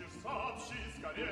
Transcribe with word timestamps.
хочешь, 0.00 0.22
сообщи 0.22 0.78
скорей. 0.98 1.26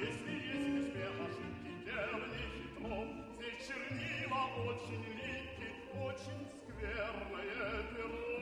Если 0.00 0.32
есть 0.32 0.86
успех, 0.86 1.12
ошибки 1.20 1.70
верный 1.84 2.28
хитров, 2.36 3.08
Здесь 3.36 3.66
чернила 3.66 4.42
очень 4.66 5.04
лики, 5.14 5.68
очень 6.02 6.40
скверное 6.68 7.82
перо. 7.94 8.33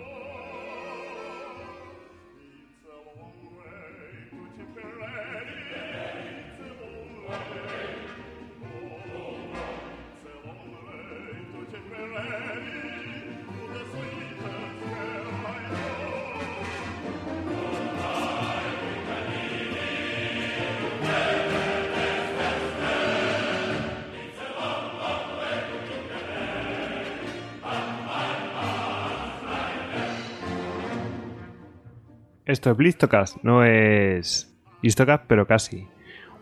Esto 32.45 32.73
es 32.73 32.77
Blistocast, 32.77 33.37
no 33.45 33.65
es 33.65 34.53
Histocast, 34.83 35.27
pero 35.29 35.47
casi. 35.47 35.87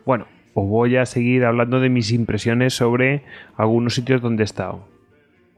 Bueno, 0.06 0.27
os 0.54 0.66
voy 0.66 0.96
a 0.96 1.04
seguir 1.04 1.45
hablando 1.45 1.78
de 1.78 1.91
mis 1.91 2.10
impresiones 2.10 2.72
sobre 2.72 3.22
algunos 3.58 3.96
sitios 3.96 4.22
donde 4.22 4.42
he 4.42 4.44
estado. 4.44 4.88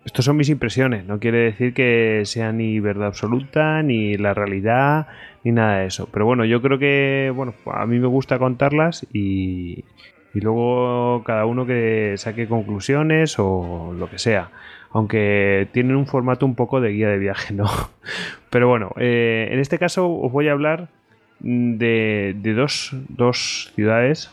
Estos 0.05 0.25
son 0.25 0.37
mis 0.37 0.49
impresiones, 0.49 1.07
no 1.07 1.21
quiere 1.21 1.39
decir 1.39 1.75
que 1.75 2.23
sea 2.25 2.51
ni 2.51 2.81
verdad 2.81 3.07
absoluta, 3.07 3.85
ni 3.85 4.17
la 4.17 4.35
realidad, 4.35 5.07
ni 5.45 5.53
nada 5.53 5.79
de 5.79 5.87
eso. 5.87 6.09
Pero 6.13 6.27
bueno, 6.27 6.45
yo 6.45 6.61
creo 6.61 6.77
que, 6.77 7.33
bueno, 7.33 7.55
a 7.67 7.87
mí 7.87 8.01
me 8.01 8.09
gusta 8.09 8.41
contarlas 8.41 9.07
y, 9.13 9.85
y 10.35 10.41
luego 10.41 11.23
cada 11.25 11.47
uno 11.47 11.67
que 11.67 12.15
saque 12.17 12.49
conclusiones 12.49 13.37
o 13.39 13.95
lo 13.97 14.11
que 14.11 14.19
sea 14.19 14.51
aunque 14.93 15.69
tienen 15.73 15.97
un 15.97 16.07
formato 16.07 16.45
un 16.45 16.55
poco 16.55 16.81
de 16.81 16.91
guía 16.91 17.09
de 17.09 17.19
viaje, 17.19 17.55
¿no? 17.55 17.67
Pero 18.51 18.69
bueno, 18.69 18.93
eh, 18.99 19.49
en 19.51 19.59
este 19.59 19.79
caso 19.79 20.11
os 20.11 20.31
voy 20.31 20.49
a 20.49 20.53
hablar 20.53 20.89
de, 21.41 22.35
dos, 22.55 23.73
ciudades 23.75 24.31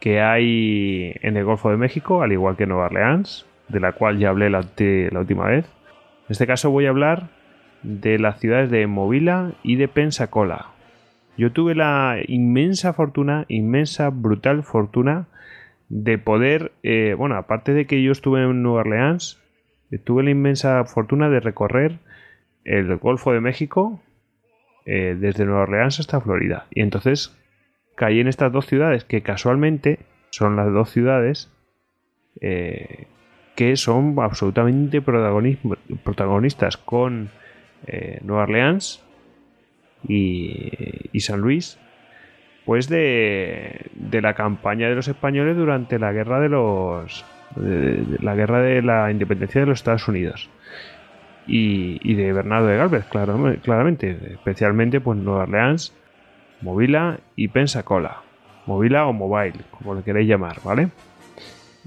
que 0.00 0.20
hay 0.20 1.14
en 1.22 1.36
el 1.36 1.44
Golfo 1.44 1.70
de 1.70 1.76
México, 1.76 2.22
al 2.22 2.32
igual 2.32 2.56
que 2.56 2.66
Nueva 2.66 2.86
Orleans, 2.86 3.46
de 3.68 3.80
la 3.80 3.92
cual 3.92 4.18
ya 4.18 4.28
hablé 4.28 4.50
la, 4.50 4.60
última 5.18 5.46
vez. 5.46 5.64
En 5.64 6.32
este 6.32 6.46
caso 6.46 6.70
voy 6.70 6.86
a 6.86 6.90
hablar 6.90 7.28
de 7.82 8.18
las 8.18 8.38
ciudades 8.38 8.70
de 8.70 8.86
Movila 8.86 9.52
y 9.62 9.76
de 9.76 9.88
Pensacola. 9.88 10.66
Yo 11.36 11.52
tuve 11.52 11.74
la 11.74 12.18
inmensa 12.26 12.92
fortuna, 12.92 13.44
inmensa, 13.48 14.10
brutal 14.10 14.62
fortuna 14.62 15.26
de 15.88 16.18
poder, 16.18 16.72
eh, 16.82 17.14
bueno, 17.16 17.36
aparte 17.36 17.72
de 17.72 17.86
que 17.86 18.02
yo 18.02 18.12
estuve 18.12 18.42
en 18.42 18.62
Nueva 18.62 18.80
Orleans, 18.80 19.40
tuve 20.04 20.24
la 20.24 20.30
inmensa 20.30 20.84
fortuna 20.84 21.28
de 21.28 21.40
recorrer 21.40 21.98
el 22.64 22.96
Golfo 22.96 23.32
de 23.32 23.40
México 23.40 24.00
eh, 24.84 25.16
desde 25.18 25.44
Nueva 25.44 25.62
Orleans 25.62 26.00
hasta 26.00 26.20
Florida. 26.20 26.66
Y 26.70 26.80
entonces 26.80 27.36
caí 27.94 28.20
en 28.20 28.28
estas 28.28 28.52
dos 28.52 28.66
ciudades 28.66 29.04
que 29.04 29.22
casualmente 29.22 30.00
son 30.30 30.56
las 30.56 30.72
dos 30.72 30.90
ciudades 30.90 31.50
eh, 32.40 33.06
que 33.54 33.76
son 33.76 34.16
absolutamente 34.20 35.00
protagonistas 35.00 36.76
con 36.76 37.30
eh, 37.86 38.20
Nueva 38.22 38.42
Orleans 38.42 39.02
y, 40.06 41.18
San 41.18 41.40
Luis, 41.40 41.78
pues 42.66 42.88
de, 42.88 43.90
de 43.94 44.20
la 44.20 44.34
campaña 44.34 44.88
de 44.88 44.94
los 44.94 45.08
españoles 45.08 45.56
durante 45.56 45.98
la 45.98 46.12
guerra 46.12 46.38
de 46.40 46.50
los 46.50 47.24
de, 47.54 48.04
la 48.20 48.34
guerra 48.34 48.60
de 48.60 48.82
la 48.82 49.10
independencia 49.10 49.60
de 49.60 49.66
los 49.66 49.78
Estados 49.78 50.08
Unidos 50.08 50.50
y, 51.46 52.14
de 52.14 52.32
Bernardo 52.32 52.66
de 52.66 52.76
Galvez, 52.76 53.04
claramente, 53.62 54.18
especialmente 54.32 55.00
pues 55.00 55.18
Nueva 55.18 55.44
Orleans, 55.44 55.94
Movila 56.60 57.20
y 57.36 57.48
Pensacola, 57.48 58.22
Movila 58.66 59.06
o 59.06 59.12
Mobile, 59.12 59.60
como 59.70 59.94
le 59.94 60.02
queréis 60.02 60.28
llamar, 60.28 60.56
¿vale? 60.64 60.88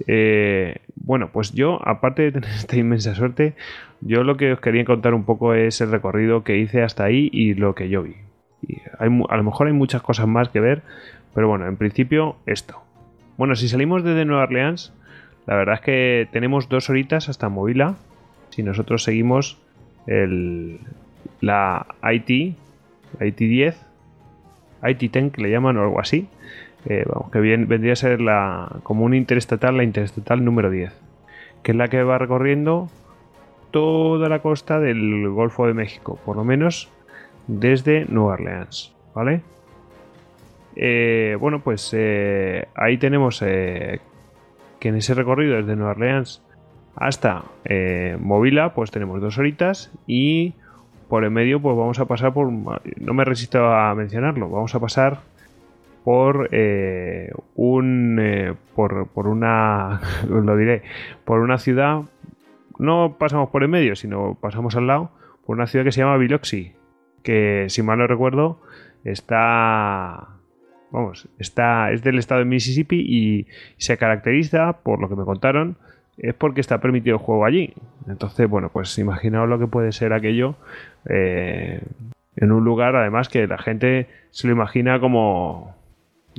Eh, 0.08 0.78
bueno, 0.96 1.30
pues 1.34 1.52
yo, 1.54 1.80
aparte 1.86 2.24
de 2.24 2.32
tener 2.32 2.50
esta 2.56 2.78
inmensa 2.78 3.16
suerte, 3.16 3.56
yo 4.02 4.24
lo 4.24 4.38
que 4.38 4.54
os 4.54 4.60
quería 4.60 4.86
contar 4.86 5.14
un 5.14 5.26
poco 5.26 5.54
es 5.54 5.82
el 5.82 5.92
recorrido 5.92 6.44
que 6.44 6.58
hice 6.58 6.82
hasta 6.84 7.04
ahí 7.04 7.30
y 7.34 7.54
lo 7.54 7.76
que 7.76 7.90
yo 7.90 8.04
vi. 8.04 8.16
hay, 8.98 9.10
a 9.30 9.38
lo 9.38 9.44
mejor 9.44 9.68
hay 9.68 9.74
muchas 9.74 10.02
cosas 10.02 10.28
más 10.28 10.50
que 10.50 10.60
ver, 10.60 10.84
pero 11.34 11.48
bueno, 11.48 11.68
en 11.68 11.78
principio 11.78 12.38
esto. 12.46 12.82
Bueno, 13.38 13.56
si 13.56 13.68
salimos 13.68 14.04
desde 14.04 14.26
Nueva 14.26 14.44
Orleans, 14.44 14.94
la 15.50 15.56
verdad 15.56 15.76
es 15.76 15.82
que 15.82 16.28
tenemos 16.32 16.70
dos 16.70 16.92
horitas 16.92 17.28
hasta 17.28 17.50
Movila. 17.50 17.96
Si 18.52 18.62
nosotros 18.62 19.02
seguimos 19.02 19.58
el, 20.06 20.80
la 21.42 21.88
IT, 22.04 22.56
IT 23.20 23.36
10, 23.36 23.86
IT 24.84 25.00
10 25.12 25.34
que 25.34 25.42
le 25.42 25.50
llaman 25.50 25.76
o 25.78 25.82
algo 25.82 26.00
así, 26.00 26.28
eh, 26.86 27.04
que 27.32 27.40
bien, 27.40 27.68
vendría 27.68 27.94
a 27.94 27.96
ser 27.96 28.22
la, 28.22 28.78
como 28.84 29.06
una 29.06 29.18
interestatal, 29.18 29.76
la 29.76 29.84
interestatal 29.84 30.46
número 30.46 30.70
10, 30.70 30.94
que 31.64 31.72
es 31.72 31.76
la 31.76 31.88
que 31.88 32.04
va 32.04 32.20
recorriendo 32.20 32.88
toda 33.72 34.30
la 34.30 34.44
costa 34.44 34.80
del 34.80 35.30
Golfo 35.30 35.66
de 35.66 35.74
México, 35.74 36.20
por 36.26 36.36
lo 36.36 36.44
menos 36.44 36.92
desde 37.48 38.06
Nueva 38.06 38.34
Orleans, 38.34 38.94
¿vale? 39.16 39.42
Eh, 40.76 41.36
bueno, 41.40 41.62
pues 41.62 41.92
eh, 41.98 42.68
ahí 42.76 43.00
tenemos 43.00 43.44
que 44.80 44.90
en 44.90 44.96
ese 44.96 45.14
recorrido 45.14 45.58
desde 45.58 45.76
Nueva 45.76 45.92
Orleans 45.92 46.42
hasta 46.96 47.44
eh, 47.66 48.18
Movila, 48.20 48.74
pues 48.74 48.92
tenemos 48.92 49.22
dos 49.22 49.38
horitas 49.38 49.92
y 50.08 50.54
por 51.08 51.24
el 51.24 51.32
medio, 51.32 51.60
pues 51.60 51.76
vamos 51.76 52.00
a 52.00 52.06
pasar 52.06 52.34
por. 52.34 52.52
No 52.52 53.14
me 53.14 53.26
resisto 53.26 53.66
a 53.74 53.96
mencionarlo, 53.96 54.50
vamos 54.50 54.76
a 54.76 54.80
pasar 54.80 55.22
por 56.04 56.50
eh, 56.52 57.32
un. 57.56 58.20
Eh, 58.22 58.54
por, 58.76 59.08
por 59.08 59.28
una. 59.28 60.02
lo 60.30 60.56
diré, 60.56 60.84
por 61.26 61.40
una 61.40 61.58
ciudad. 61.58 62.04
No 62.78 63.18
pasamos 63.18 63.50
por 63.50 63.64
el 63.64 63.70
medio, 63.70 63.96
sino 63.96 64.38
pasamos 64.40 64.76
al 64.76 64.88
lado, 64.88 65.12
por 65.46 65.58
una 65.58 65.68
ciudad 65.68 65.84
que 65.84 65.92
se 65.92 66.02
llama 66.02 66.16
Biloxi, 66.18 66.74
que 67.24 67.66
si 67.70 67.82
mal 67.82 67.98
no 67.98 68.08
recuerdo, 68.08 68.62
está 69.04 70.39
Vamos, 70.92 71.28
está, 71.38 71.92
es 71.92 72.04
del 72.04 72.18
estado 72.18 72.40
de 72.40 72.46
Mississippi 72.46 72.98
y 72.98 73.48
se 73.78 73.98
caracteriza, 73.98 74.74
por 74.74 75.00
lo 75.00 75.08
que 75.08 75.16
me 75.16 75.24
contaron, 75.24 75.78
es 76.18 76.34
porque 76.34 76.62
está 76.62 76.80
permitido 76.80 77.18
el 77.18 77.22
juego 77.22 77.46
allí. 77.46 77.74
Entonces, 78.08 78.50
bueno, 78.50 78.70
pues 78.70 78.98
imaginaos 78.98 79.48
lo 79.48 79.60
que 79.60 79.68
puede 79.68 79.92
ser 79.92 80.14
aquello 80.14 80.56
eh, 81.08 81.82
en 82.36 82.52
un 82.52 82.64
lugar, 82.64 82.96
además, 82.96 83.30
que 83.30 83.48
la 83.48 83.58
gente 83.58 84.08
se 84.32 84.48
lo 84.48 84.54
imagina 84.54 85.00
como. 85.00 85.76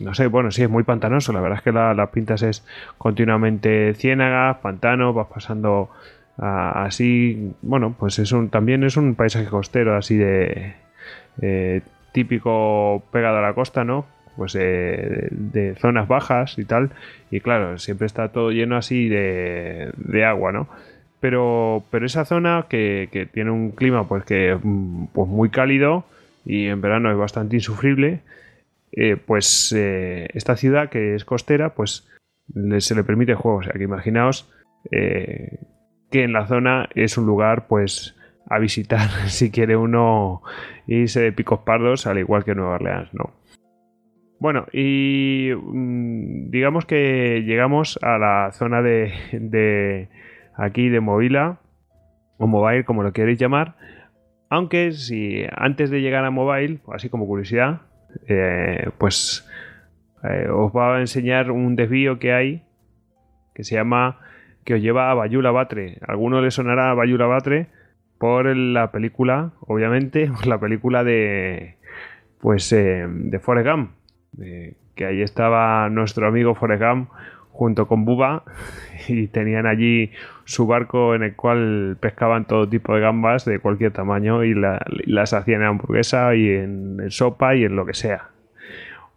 No 0.00 0.14
sé, 0.14 0.28
bueno, 0.28 0.50
sí, 0.50 0.62
es 0.62 0.70
muy 0.70 0.82
pantanoso. 0.82 1.32
La 1.32 1.40
verdad 1.40 1.58
es 1.58 1.64
que 1.64 1.72
las 1.72 2.08
pintas 2.10 2.42
es 2.42 2.66
continuamente 2.96 3.94
ciénagas, 3.94 4.58
pantanos, 4.58 5.14
vas 5.14 5.26
pasando 5.28 5.90
así. 6.38 7.52
Bueno, 7.62 7.94
pues 7.98 8.18
es 8.18 8.32
un, 8.32 8.48
también 8.48 8.82
es 8.84 8.96
un 8.96 9.14
paisaje 9.14 9.46
costero, 9.46 9.96
así 9.96 10.16
de. 10.16 10.74
Eh, 11.42 11.82
típico 12.12 13.02
pegado 13.12 13.38
a 13.38 13.42
la 13.42 13.54
costa, 13.54 13.84
¿no? 13.84 14.06
Pues 14.36 14.52
de, 14.52 15.74
zonas 15.78 16.08
bajas 16.08 16.58
y 16.58 16.64
tal. 16.64 16.90
Y 17.30 17.40
claro, 17.40 17.78
siempre 17.78 18.06
está 18.06 18.28
todo 18.32 18.50
lleno 18.50 18.76
así 18.76 19.08
de, 19.08 20.24
agua, 20.26 20.52
¿no? 20.52 20.68
Pero, 21.20 21.84
pero 21.90 22.06
esa 22.06 22.24
zona 22.24 22.66
que, 22.68 23.28
tiene 23.32 23.50
un 23.50 23.72
clima 23.72 24.08
pues 24.08 24.24
que 24.24 24.58
pues 25.12 25.28
muy 25.28 25.50
cálido 25.50 26.04
y 26.46 26.66
en 26.66 26.80
verano 26.80 27.10
es 27.10 27.18
bastante 27.18 27.56
insufrible, 27.56 28.20
eh, 28.92 29.16
pues 29.16 29.74
eh, 29.76 30.28
esta 30.32 30.56
ciudad 30.56 30.88
que 30.88 31.14
es 31.14 31.24
costera, 31.24 31.74
pues 31.74 32.08
se 32.78 32.94
le 32.94 33.04
permite 33.04 33.34
juego. 33.34 33.58
O 33.58 33.62
sea 33.62 33.74
que 33.74 33.84
imaginaos 33.84 34.50
eh, 34.90 35.58
que 36.10 36.24
en 36.24 36.32
la 36.32 36.46
zona 36.46 36.88
es 36.94 37.18
un 37.18 37.26
lugar 37.26 37.66
pues 37.68 38.16
a 38.48 38.58
visitar 38.58 39.08
si 39.28 39.50
quiere 39.50 39.76
uno 39.76 40.42
irse 40.86 41.20
de 41.20 41.32
picos 41.32 41.60
pardos 41.60 42.06
al 42.06 42.18
igual 42.18 42.44
que 42.44 42.54
Nueva 42.54 42.74
Orleans, 42.74 43.12
¿no? 43.14 43.39
Bueno, 44.40 44.64
y 44.72 45.50
mm, 45.54 46.50
digamos 46.50 46.86
que 46.86 47.42
llegamos 47.44 47.98
a 48.02 48.16
la 48.16 48.50
zona 48.52 48.80
de, 48.80 50.08
aquí 50.56 50.88
de 50.88 51.00
Movila, 51.00 51.60
o 52.38 52.46
Mobile, 52.46 52.84
como 52.84 53.02
lo 53.02 53.12
queréis 53.12 53.38
llamar. 53.38 53.76
Aunque 54.48 54.92
si 54.92 55.44
antes 55.54 55.90
de 55.90 56.00
llegar 56.00 56.24
a 56.24 56.30
Mobile, 56.30 56.80
así 56.90 57.10
como 57.10 57.26
curiosidad, 57.26 57.82
eh, 58.28 58.88
pues 58.96 59.46
eh, 60.24 60.48
os 60.48 60.72
va 60.72 60.96
a 60.96 61.00
enseñar 61.00 61.50
un 61.50 61.76
desvío 61.76 62.18
que 62.18 62.32
hay 62.32 62.62
que 63.54 63.62
se 63.62 63.74
llama 63.74 64.20
que 64.64 64.74
os 64.74 64.80
lleva 64.80 65.10
a 65.10 65.14
Bayula 65.14 65.50
Batre. 65.50 65.98
Alguno 66.06 66.40
le 66.40 66.50
sonará 66.50 66.90
a 66.90 66.94
Bayula 66.94 67.26
Batre 67.26 67.66
por 68.18 68.46
la 68.56 68.90
película, 68.90 69.52
obviamente, 69.60 70.28
por 70.34 70.46
la 70.46 70.58
película 70.58 71.04
de 71.04 71.76
pues 72.40 72.72
eh, 72.72 73.06
de 73.06 73.38
Forrest 73.38 73.68
Gump, 73.68 73.90
que 74.36 75.04
ahí 75.04 75.22
estaba 75.22 75.88
nuestro 75.88 76.28
amigo 76.28 76.54
Forrest 76.54 76.82
Gump 76.82 77.10
junto 77.52 77.86
con 77.86 78.04
Buba 78.04 78.44
y 79.08 79.26
tenían 79.28 79.66
allí 79.66 80.12
su 80.44 80.66
barco 80.66 81.14
en 81.14 81.22
el 81.22 81.36
cual 81.36 81.96
pescaban 82.00 82.46
todo 82.46 82.68
tipo 82.68 82.94
de 82.94 83.00
gambas 83.00 83.44
de 83.44 83.58
cualquier 83.58 83.92
tamaño 83.92 84.44
y 84.44 84.54
las 84.54 85.32
hacían 85.32 85.62
en 85.62 85.68
hamburguesa 85.68 86.34
y 86.34 86.48
en, 86.48 87.10
sopa 87.10 87.54
y 87.54 87.64
en 87.64 87.76
lo 87.76 87.86
que 87.86 87.94
sea. 87.94 88.30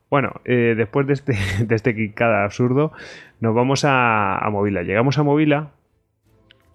Bueno, 0.10 0.42
eh, 0.46 0.74
después 0.78 1.08
de 1.08 1.14
este, 1.14 1.34
de 1.66 1.76
este 1.76 2.14
absurdo, 2.20 2.92
nos 3.40 3.56
vamos 3.56 3.86
a, 3.86 4.38
a 4.38 4.50
Movila. 4.50 4.84
Llegamos 4.84 5.18
a 5.18 5.24
Movila 5.24 5.72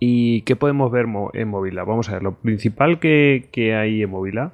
y 0.00 0.42
¿qué 0.42 0.56
podemos 0.56 0.90
ver 0.90 1.06
en 1.34 1.48
Movila? 1.48 1.84
Vamos 1.84 2.08
a 2.08 2.14
ver, 2.14 2.22
lo 2.22 2.34
principal 2.34 2.98
que, 2.98 3.74
hay 3.78 4.02
en 4.02 4.10
Movila 4.10 4.52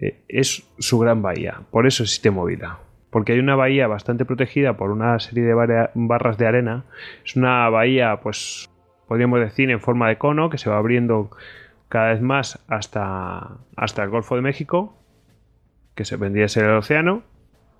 eh, 0.00 0.20
es 0.28 0.66
su 0.78 0.98
gran 0.98 1.20
bahía. 1.22 1.60
Por 1.70 1.86
eso 1.86 2.04
existe 2.04 2.30
Movila 2.30 2.78
porque 3.10 3.32
hay 3.32 3.38
una 3.38 3.56
bahía 3.56 3.86
bastante 3.86 4.24
protegida 4.24 4.76
por 4.76 4.90
una 4.90 5.18
serie 5.18 5.44
de 5.44 5.54
barras 5.94 6.38
de 6.38 6.46
arena. 6.46 6.84
Es 7.24 7.36
una 7.36 7.68
bahía, 7.70 8.20
pues, 8.22 8.68
podríamos 9.06 9.40
decir, 9.40 9.70
en 9.70 9.80
forma 9.80 10.08
de 10.08 10.18
cono 10.18 10.50
que 10.50 10.58
se 10.58 10.68
va 10.68 10.76
abriendo 10.76 11.30
cada 11.88 12.12
vez 12.12 12.20
más 12.20 12.62
hasta, 12.68 13.56
hasta 13.76 14.02
el 14.02 14.10
Golfo 14.10 14.36
de 14.36 14.42
México, 14.42 14.94
que 15.94 16.04
se 16.04 16.16
vendría 16.16 16.44
a 16.44 16.48
ser 16.48 16.64
el 16.64 16.76
océano. 16.76 17.22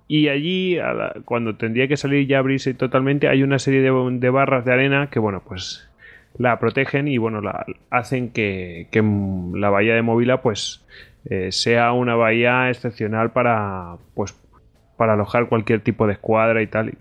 Y 0.07 0.29
allí, 0.29 0.79
cuando 1.25 1.55
tendría 1.55 1.87
que 1.87 1.95
salir 1.95 2.27
ya 2.27 2.39
abrirse 2.39 2.73
totalmente, 2.73 3.27
hay 3.27 3.43
una 3.43 3.59
serie 3.59 3.81
de, 3.81 4.29
barras 4.31 4.65
de 4.65 4.73
arena 4.73 5.09
que, 5.11 5.19
bueno, 5.19 5.43
pues 5.47 5.87
la 6.35 6.59
protegen 6.59 7.07
y, 7.07 7.19
bueno, 7.19 7.41
la, 7.41 7.67
hacen 7.91 8.31
que, 8.31 8.87
la 9.53 9.69
bahía 9.69 9.93
de 9.93 10.01
Movila, 10.01 10.41
pues, 10.41 10.83
eh, 11.25 11.51
sea 11.51 11.91
una 11.91 12.15
bahía 12.15 12.69
excepcional 12.71 13.31
para, 13.31 13.97
pues, 14.15 14.33
para 14.99 15.13
alojar 15.13 15.47
cualquier 15.47 15.79
tipo 15.79 16.07
de 16.07 16.13
escuadra 16.13 16.61
y 16.61 16.67
tal. 16.67 16.95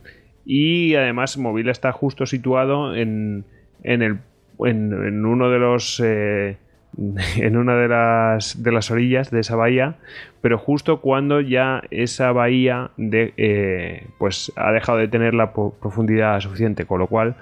Y 0.47 0.95
además 0.95 1.37
Movila 1.37 1.73
está 1.73 1.91
justo 1.91 2.27
situado 2.27 2.95
en, 2.95 3.45
en, 3.83 4.03
el, 4.03 4.19
en, 4.65 5.27
uno 5.27 5.50
de 5.50 5.59
los... 5.59 6.00
Eh, 6.05 6.59
en 7.37 7.56
una 7.56 7.75
de 7.75 7.89
las, 7.89 8.62
de 8.62 8.71
las 8.71 8.93
orillas 8.93 9.33
de 9.33 9.41
esa 9.41 9.56
bahía, 9.56 9.97
pero 10.41 10.59
justo 10.59 11.00
cuando 11.00 11.41
ya 11.41 11.83
esa 11.91 12.31
bahía 12.31 12.93
de, 12.97 13.35
eh, 13.37 14.06
pues 14.19 14.53
ha 14.55 14.71
dejado 14.71 14.99
de 14.99 15.09
tener 15.09 15.35
la 15.35 15.53
profundidad 15.53 16.41
suficiente, 16.41 16.87
con 16.87 17.00
lo 17.00 17.09
cual 17.09 17.35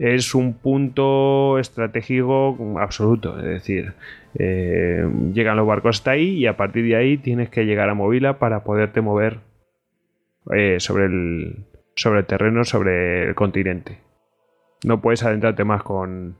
es 0.00 0.34
un 0.34 0.54
punto 0.54 1.58
estratégico 1.60 2.56
absoluto, 2.80 3.38
es 3.38 3.44
decir, 3.44 3.92
eh, 4.38 5.08
llegan 5.32 5.56
los 5.56 5.66
barcos 5.66 5.98
hasta 5.98 6.12
ahí 6.12 6.30
y 6.30 6.46
a 6.46 6.56
partir 6.56 6.84
de 6.84 6.96
ahí 6.96 7.16
tienes 7.16 7.48
que 7.48 7.64
llegar 7.64 7.88
a 7.88 7.94
Movila 7.94 8.38
para 8.38 8.64
poderte 8.64 9.00
mover 9.00 9.38
eh, 10.52 10.80
sobre, 10.80 11.06
el, 11.06 11.66
sobre 11.94 12.22
terreno, 12.22 12.64
sobre 12.64 13.28
el 13.28 13.34
continente. 13.34 13.98
No 14.84 15.00
puedes 15.00 15.22
adentrarte 15.22 15.64
más 15.64 15.82
con, 15.82 16.36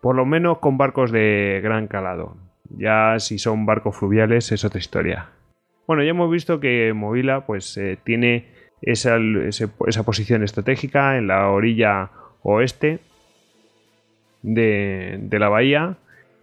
por 0.00 0.14
lo 0.14 0.26
menos 0.26 0.58
con 0.58 0.78
barcos 0.78 1.12
de 1.12 1.60
gran 1.62 1.86
calado. 1.88 2.36
Ya 2.68 3.18
si 3.18 3.38
son 3.38 3.66
barcos 3.66 3.96
fluviales 3.96 4.52
es 4.52 4.64
otra 4.64 4.78
historia. 4.78 5.30
Bueno, 5.86 6.02
ya 6.02 6.10
hemos 6.10 6.30
visto 6.30 6.60
que 6.60 6.92
Movila 6.92 7.46
pues 7.46 7.76
eh, 7.76 7.98
tiene 8.04 8.48
esa, 8.82 9.16
esa, 9.48 10.02
posición 10.04 10.42
estratégica 10.44 11.18
en 11.18 11.26
la 11.26 11.48
orilla 11.48 12.10
oeste 12.42 13.00
de, 14.42 15.18
de 15.20 15.38
la 15.38 15.48
bahía 15.48 15.96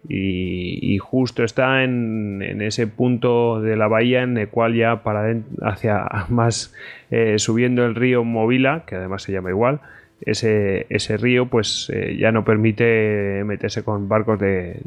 y, 0.06 0.98
justo 0.98 1.44
está 1.44 1.82
en, 1.82 2.60
ese 2.62 2.86
punto 2.86 3.60
de 3.60 3.76
la 3.76 3.88
bahía 3.88 4.22
en 4.22 4.36
el 4.36 4.48
cual 4.48 4.74
ya 4.74 5.02
para 5.02 5.34
hacia 5.62 6.06
más 6.28 6.74
eh, 7.10 7.38
subiendo 7.38 7.84
el 7.84 7.94
río 7.94 8.24
Movila, 8.24 8.84
que 8.86 8.96
además 8.96 9.22
se 9.22 9.32
llama 9.32 9.50
igual, 9.50 9.80
ese, 10.20 10.86
ese 10.90 11.16
río 11.16 11.46
pues 11.46 11.90
eh, 11.92 12.16
ya 12.18 12.32
no 12.32 12.44
permite 12.44 13.42
meterse 13.44 13.82
con 13.82 14.08
barcos 14.08 14.38
de, 14.38 14.80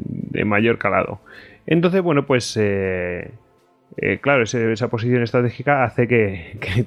mayor 0.44 0.78
calado. 0.78 1.20
Entonces, 1.66 2.02
bueno, 2.02 2.26
pues 2.26 2.56
eh, 2.56 3.30
claro, 4.20 4.42
esa 4.42 4.88
posición 4.88 5.22
estratégica 5.22 5.84
hace 5.84 6.08
que, 6.08 6.56
que, 6.60 6.86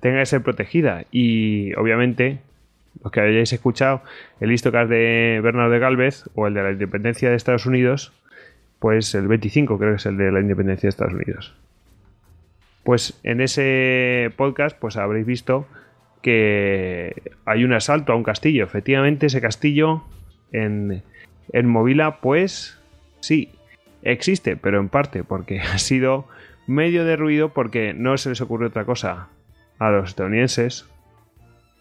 tenga 0.00 0.20
que 0.20 0.26
ser 0.26 0.42
protegida 0.42 1.04
y 1.10 1.74
obviamente 1.74 2.38
los 3.02 3.12
que 3.12 3.20
hayáis 3.20 3.52
escuchado 3.52 4.02
el 4.40 4.52
histocast 4.52 4.90
de 4.90 5.40
Bernardo 5.42 5.70
de 5.70 5.78
Galvez 5.78 6.24
o 6.34 6.46
el 6.46 6.54
de 6.54 6.62
la 6.62 6.72
independencia 6.72 7.30
de 7.30 7.36
Estados 7.36 7.66
Unidos, 7.66 8.12
pues 8.78 9.14
el 9.14 9.28
25 9.28 9.78
creo 9.78 9.90
que 9.92 9.96
es 9.96 10.06
el 10.06 10.16
de 10.16 10.32
la 10.32 10.40
independencia 10.40 10.86
de 10.86 10.90
Estados 10.90 11.14
Unidos. 11.14 11.54
Pues 12.84 13.18
en 13.22 13.40
ese 13.40 14.30
podcast 14.36 14.78
pues 14.78 14.96
habréis 14.96 15.26
visto 15.26 15.66
que 16.22 17.32
hay 17.44 17.64
un 17.64 17.72
asalto 17.72 18.12
a 18.12 18.16
un 18.16 18.22
castillo. 18.22 18.64
Efectivamente 18.64 19.26
ese 19.26 19.40
castillo 19.40 20.04
en, 20.52 21.02
en 21.52 21.66
Movila 21.66 22.20
pues 22.20 22.78
sí, 23.20 23.50
existe, 24.02 24.56
pero 24.56 24.80
en 24.80 24.88
parte 24.88 25.24
porque 25.24 25.60
ha 25.72 25.78
sido 25.78 26.26
medio 26.66 27.04
derruido 27.04 27.52
porque 27.52 27.94
no 27.94 28.16
se 28.18 28.30
les 28.30 28.40
ocurre 28.40 28.66
otra 28.66 28.84
cosa 28.84 29.28
a 29.78 29.90
los 29.90 30.10
estadounidenses 30.10 30.86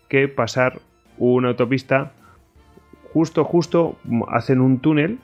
que 0.10 0.28
pasar 0.28 0.80
una 1.18 1.50
autopista, 1.50 2.12
justo, 3.14 3.44
justo 3.44 3.98
hacen 4.30 4.62
un 4.62 4.80
túnel 4.80 5.20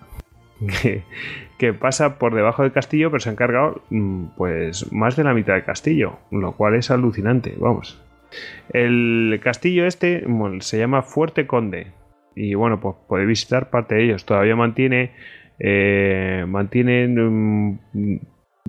que, 1.57 1.73
pasa 1.73 2.17
por 2.17 2.35
debajo 2.35 2.63
del 2.63 2.71
castillo, 2.71 3.09
pero 3.11 3.19
se 3.19 3.29
han 3.29 3.35
cargado 3.35 3.81
mm, 3.89 4.25
pues 4.37 4.91
más 4.91 5.15
de 5.15 5.23
la 5.23 5.33
mitad 5.33 5.53
del 5.53 5.63
castillo, 5.63 6.19
lo 6.31 6.53
cual 6.53 6.75
es 6.75 6.91
alucinante, 6.91 7.55
vamos. 7.57 8.01
El 8.69 9.39
castillo 9.43 9.85
este 9.85 10.25
se 10.61 10.77
llama 10.77 11.01
Fuerte 11.01 11.47
Conde 11.47 11.87
y 12.35 12.53
bueno, 12.55 12.79
pues 12.79 12.95
podéis 13.07 13.27
visitar 13.27 13.69
parte 13.69 13.95
de 13.95 14.05
ellos. 14.05 14.25
Todavía 14.25 14.55
mantiene 14.55 15.11
eh, 15.59 16.45
mm, 16.47 17.73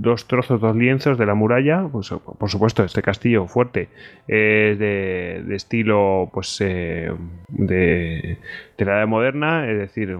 dos 0.02 0.26
trozos, 0.26 0.60
dos 0.60 0.76
lienzos 0.76 1.16
de 1.16 1.26
la 1.26 1.34
muralla. 1.34 1.88
Pues, 1.90 2.10
por 2.10 2.50
supuesto, 2.50 2.84
este 2.84 3.02
castillo 3.02 3.46
fuerte 3.46 3.88
es 4.26 4.78
de, 4.78 5.44
estilo 5.52 6.28
pues 6.32 6.60
eh, 6.60 7.12
de, 7.48 8.38
la 8.78 8.98
edad 8.98 9.06
moderna, 9.06 9.70
es 9.70 9.78
decir, 9.78 10.18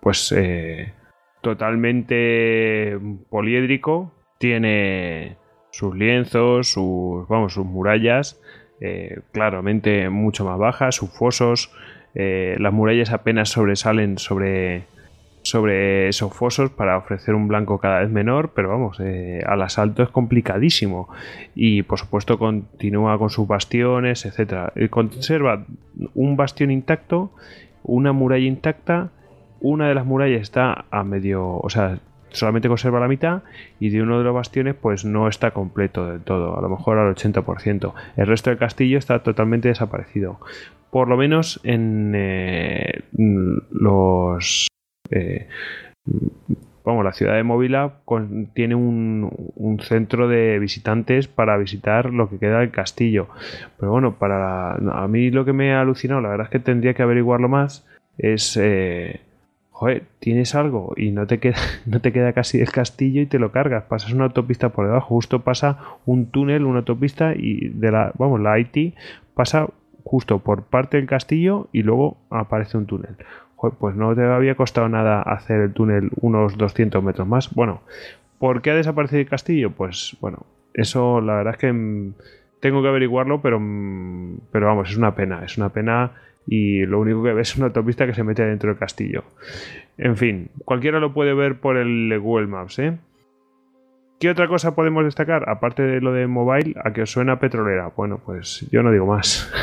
pues 0.00 0.34
eh, 0.36 0.92
totalmente 1.40 2.98
poliédrico. 3.30 4.12
Tiene 4.38 5.36
sus 5.70 5.96
lienzos, 5.96 6.72
sus, 6.72 7.26
vamos, 7.28 7.54
sus 7.54 7.64
murallas, 7.64 8.40
eh, 8.80 9.20
claramente 9.32 10.10
mucho 10.10 10.44
más 10.44 10.58
bajas, 10.58 10.96
sus 10.96 11.10
fosos. 11.10 11.72
las 12.14 12.72
murallas 12.72 13.10
apenas 13.12 13.48
sobresalen 13.48 14.18
sobre 14.18 14.84
sobre 15.44 16.08
esos 16.08 16.32
fosos 16.32 16.70
para 16.70 16.96
ofrecer 16.96 17.34
un 17.34 17.48
blanco 17.48 17.78
cada 17.78 18.00
vez 18.00 18.10
menor, 18.10 18.52
pero 18.54 18.70
vamos, 18.70 18.98
eh, 19.00 19.42
al 19.46 19.60
asalto 19.62 20.02
es 20.02 20.08
complicadísimo. 20.08 21.08
Y 21.54 21.82
por 21.82 21.98
supuesto 21.98 22.38
continúa 22.38 23.18
con 23.18 23.30
sus 23.30 23.46
bastiones, 23.46 24.24
etcétera. 24.24 24.72
Conserva 24.90 25.64
un 26.14 26.36
bastión 26.36 26.70
intacto, 26.70 27.30
una 27.82 28.12
muralla 28.12 28.46
intacta, 28.46 29.10
una 29.60 29.86
de 29.88 29.94
las 29.94 30.06
murallas 30.06 30.40
está 30.40 30.86
a 30.90 31.04
medio, 31.04 31.58
o 31.58 31.68
sea, 31.68 31.98
solamente 32.30 32.68
conserva 32.68 32.98
la 32.98 33.08
mitad 33.08 33.42
y 33.78 33.90
de 33.90 34.02
uno 34.02 34.18
de 34.18 34.24
los 34.24 34.34
bastiones 34.34 34.74
pues 34.74 35.04
no 35.04 35.28
está 35.28 35.52
completo 35.52 36.10
del 36.10 36.22
todo, 36.22 36.58
a 36.58 36.62
lo 36.62 36.68
mejor 36.70 36.98
al 36.98 37.14
80%. 37.14 37.92
El 38.16 38.26
resto 38.26 38.50
del 38.50 38.58
castillo 38.58 38.98
está 38.98 39.22
totalmente 39.22 39.68
desaparecido. 39.68 40.40
Por 40.90 41.08
lo 41.08 41.16
menos 41.16 41.60
en 41.64 42.12
eh, 42.14 43.02
los 43.70 44.68
eh, 45.10 45.48
vamos, 46.84 47.04
la 47.04 47.12
ciudad 47.12 47.34
de 47.34 47.42
Móvila 47.42 47.94
tiene 48.54 48.74
un, 48.74 49.78
centro 49.82 50.28
de 50.28 50.58
visitantes 50.58 51.28
para 51.28 51.56
visitar 51.56 52.10
lo 52.10 52.28
que 52.28 52.38
queda 52.38 52.60
del 52.60 52.70
castillo. 52.70 53.28
Pero 53.78 53.92
bueno, 53.92 54.16
para 54.18 54.74
a 54.74 55.08
mí 55.08 55.30
lo 55.30 55.44
que 55.44 55.52
me 55.52 55.74
ha 55.74 55.80
alucinado, 55.80 56.20
la 56.20 56.28
verdad 56.28 56.46
es 56.46 56.50
que 56.50 56.58
tendría 56.60 56.94
que 56.94 57.02
averiguarlo 57.02 57.48
más, 57.48 57.86
es... 58.18 58.58
Eh, 58.60 59.20
joder, 59.70 60.04
tienes 60.20 60.54
algo 60.54 60.94
y 60.96 61.10
no 61.10 61.26
te 61.26 61.40
queda, 61.40 61.56
no 61.86 62.00
te 62.00 62.12
queda 62.12 62.32
casi 62.32 62.60
el 62.60 62.70
castillo 62.70 63.20
y 63.20 63.26
te 63.26 63.40
lo 63.40 63.50
cargas, 63.50 63.84
pasas 63.84 64.12
una 64.12 64.24
autopista 64.24 64.68
por 64.68 64.86
debajo, 64.86 65.08
justo 65.08 65.40
pasa 65.40 65.80
un 66.06 66.26
túnel, 66.26 66.64
una 66.64 66.78
autopista 66.78 67.34
y 67.34 67.70
de 67.70 67.90
la, 67.90 68.12
vamos, 68.16 68.40
la 68.40 68.56
IT 68.60 68.94
pasa 69.34 69.66
justo 70.04 70.38
por 70.38 70.62
parte 70.62 70.96
del 70.96 71.06
castillo 71.06 71.68
y 71.72 71.82
luego 71.82 72.18
aparece 72.30 72.76
un 72.76 72.86
túnel 72.86 73.16
pues 73.72 73.96
no 73.96 74.14
te 74.14 74.22
había 74.24 74.54
costado 74.54 74.88
nada 74.88 75.22
hacer 75.22 75.60
el 75.60 75.72
túnel 75.72 76.10
unos 76.20 76.58
200 76.58 77.02
metros 77.02 77.26
más. 77.26 77.54
Bueno, 77.54 77.82
¿por 78.38 78.62
qué 78.62 78.70
ha 78.70 78.74
desaparecido 78.74 79.20
el 79.20 79.28
castillo? 79.28 79.70
Pues 79.70 80.16
bueno, 80.20 80.46
eso 80.74 81.20
la 81.20 81.36
verdad 81.36 81.54
es 81.54 81.58
que 81.58 81.72
mm, 81.72 82.14
tengo 82.60 82.82
que 82.82 82.88
averiguarlo, 82.88 83.40
pero, 83.40 83.58
mm, 83.60 84.38
pero 84.52 84.66
vamos, 84.66 84.90
es 84.90 84.96
una 84.96 85.14
pena, 85.14 85.44
es 85.44 85.56
una 85.56 85.70
pena 85.70 86.12
y 86.46 86.84
lo 86.84 87.00
único 87.00 87.22
que 87.22 87.32
ves 87.32 87.50
es 87.50 87.56
una 87.56 87.66
autopista 87.66 88.06
que 88.06 88.14
se 88.14 88.24
mete 88.24 88.44
dentro 88.44 88.70
del 88.70 88.78
castillo. 88.78 89.24
En 89.96 90.16
fin, 90.16 90.50
cualquiera 90.64 91.00
lo 91.00 91.14
puede 91.14 91.34
ver 91.34 91.60
por 91.60 91.76
el 91.76 92.18
Google 92.20 92.46
Maps, 92.46 92.78
¿eh? 92.78 92.98
¿Qué 94.20 94.30
otra 94.30 94.48
cosa 94.48 94.74
podemos 94.74 95.04
destacar? 95.04 95.48
Aparte 95.48 95.82
de 95.82 96.00
lo 96.00 96.12
de 96.12 96.26
mobile, 96.26 96.74
a 96.82 96.92
que 96.92 97.02
os 97.02 97.10
suena 97.10 97.38
petrolera. 97.38 97.90
Bueno, 97.96 98.20
pues 98.24 98.66
yo 98.70 98.82
no 98.82 98.90
digo 98.90 99.06
más. 99.06 99.52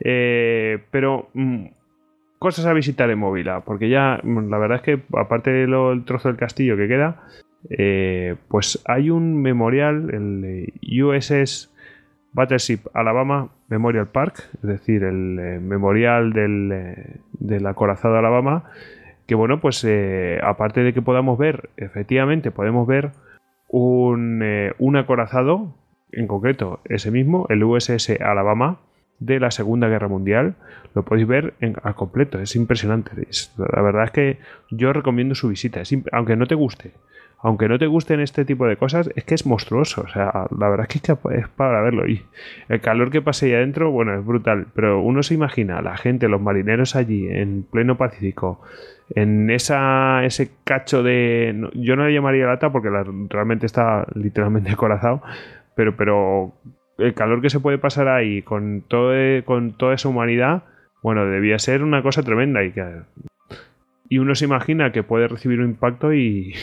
Eh, 0.00 0.78
pero 0.92 1.28
mm, 1.34 1.64
cosas 2.38 2.66
a 2.66 2.72
visitar 2.72 3.10
en 3.10 3.18
Móvila, 3.18 3.60
porque 3.60 3.88
ya 3.88 4.20
la 4.24 4.58
verdad 4.58 4.76
es 4.76 4.82
que 4.82 5.02
aparte 5.16 5.50
del 5.50 6.04
trozo 6.04 6.28
del 6.28 6.36
castillo 6.36 6.76
que 6.76 6.88
queda, 6.88 7.22
eh, 7.70 8.36
pues 8.48 8.82
hay 8.86 9.10
un 9.10 9.42
memorial, 9.42 10.10
el 10.10 10.72
USS 11.02 11.74
Battleship 12.32 12.80
Alabama 12.94 13.50
Memorial 13.68 14.08
Park, 14.08 14.44
es 14.54 14.68
decir, 14.68 15.02
el 15.02 15.38
eh, 15.38 15.60
memorial 15.60 16.32
del, 16.32 17.20
del 17.32 17.66
acorazado 17.66 18.16
Alabama, 18.16 18.64
que 19.26 19.34
bueno, 19.34 19.60
pues 19.60 19.86
aparte 20.42 20.82
de 20.82 20.94
que 20.94 21.02
podamos 21.02 21.38
ver, 21.38 21.70
efectivamente 21.76 22.50
podemos 22.50 22.86
ver 22.86 23.12
un, 23.68 24.40
eh, 24.42 24.72
un 24.78 24.96
acorazado, 24.96 25.74
en 26.10 26.26
concreto 26.26 26.80
ese 26.86 27.10
mismo, 27.10 27.46
el 27.50 27.62
USS 27.62 28.20
Alabama, 28.20 28.80
de 29.18 29.40
la 29.40 29.50
Segunda 29.50 29.88
Guerra 29.88 30.08
Mundial. 30.08 30.54
Lo 30.94 31.04
podéis 31.04 31.26
ver 31.26 31.54
en, 31.60 31.76
al 31.82 31.94
completo, 31.94 32.40
es 32.40 32.56
impresionante. 32.56 33.12
la 33.56 33.82
verdad 33.82 34.04
es 34.04 34.10
que 34.10 34.38
yo 34.70 34.92
recomiendo 34.92 35.34
su 35.34 35.48
visita, 35.48 35.82
aunque 36.12 36.36
no 36.36 36.46
te 36.46 36.54
guste. 36.54 36.92
Aunque 37.40 37.68
no 37.68 37.78
te 37.78 37.86
gusten 37.86 38.18
este 38.18 38.44
tipo 38.44 38.66
de 38.66 38.76
cosas, 38.76 39.10
es 39.14 39.22
que 39.22 39.36
es 39.36 39.46
monstruoso. 39.46 40.02
O 40.02 40.08
sea, 40.08 40.48
la 40.58 40.68
verdad 40.68 40.88
es 40.90 41.00
que 41.00 41.12
es 41.12 41.48
para 41.48 41.80
verlo. 41.82 42.08
Y 42.08 42.24
el 42.68 42.80
calor 42.80 43.10
que 43.10 43.22
pase 43.22 43.46
ahí 43.46 43.54
adentro, 43.54 43.92
bueno, 43.92 44.18
es 44.18 44.26
brutal. 44.26 44.66
Pero 44.74 45.00
uno 45.00 45.22
se 45.22 45.34
imagina, 45.34 45.80
la 45.80 45.96
gente, 45.96 46.28
los 46.28 46.40
marineros 46.40 46.96
allí, 46.96 47.28
en 47.28 47.62
pleno 47.62 47.96
Pacífico, 47.96 48.60
en 49.14 49.50
esa, 49.50 50.24
ese 50.24 50.50
cacho 50.64 51.04
de... 51.04 51.70
Yo 51.74 51.94
no 51.94 52.06
le 52.06 52.12
llamaría 52.12 52.46
lata 52.46 52.72
porque 52.72 52.90
realmente 53.28 53.66
está 53.66 54.04
literalmente 54.14 54.70
acorazado, 54.72 55.22
pero, 55.76 55.96
pero 55.96 56.54
el 56.98 57.14
calor 57.14 57.40
que 57.40 57.50
se 57.50 57.60
puede 57.60 57.78
pasar 57.78 58.08
ahí 58.08 58.42
con, 58.42 58.82
todo, 58.82 59.14
con 59.44 59.72
toda 59.76 59.94
esa 59.94 60.08
humanidad, 60.08 60.64
bueno, 61.02 61.24
debía 61.26 61.58
ser 61.58 61.82
una 61.82 62.02
cosa 62.02 62.22
tremenda 62.22 62.62
y 62.64 62.72
que... 62.72 63.02
Y 64.10 64.18
uno 64.18 64.34
se 64.34 64.46
imagina 64.46 64.90
que 64.90 65.02
puede 65.02 65.28
recibir 65.28 65.60
un 65.60 65.66
impacto 65.66 66.12
y, 66.14 66.54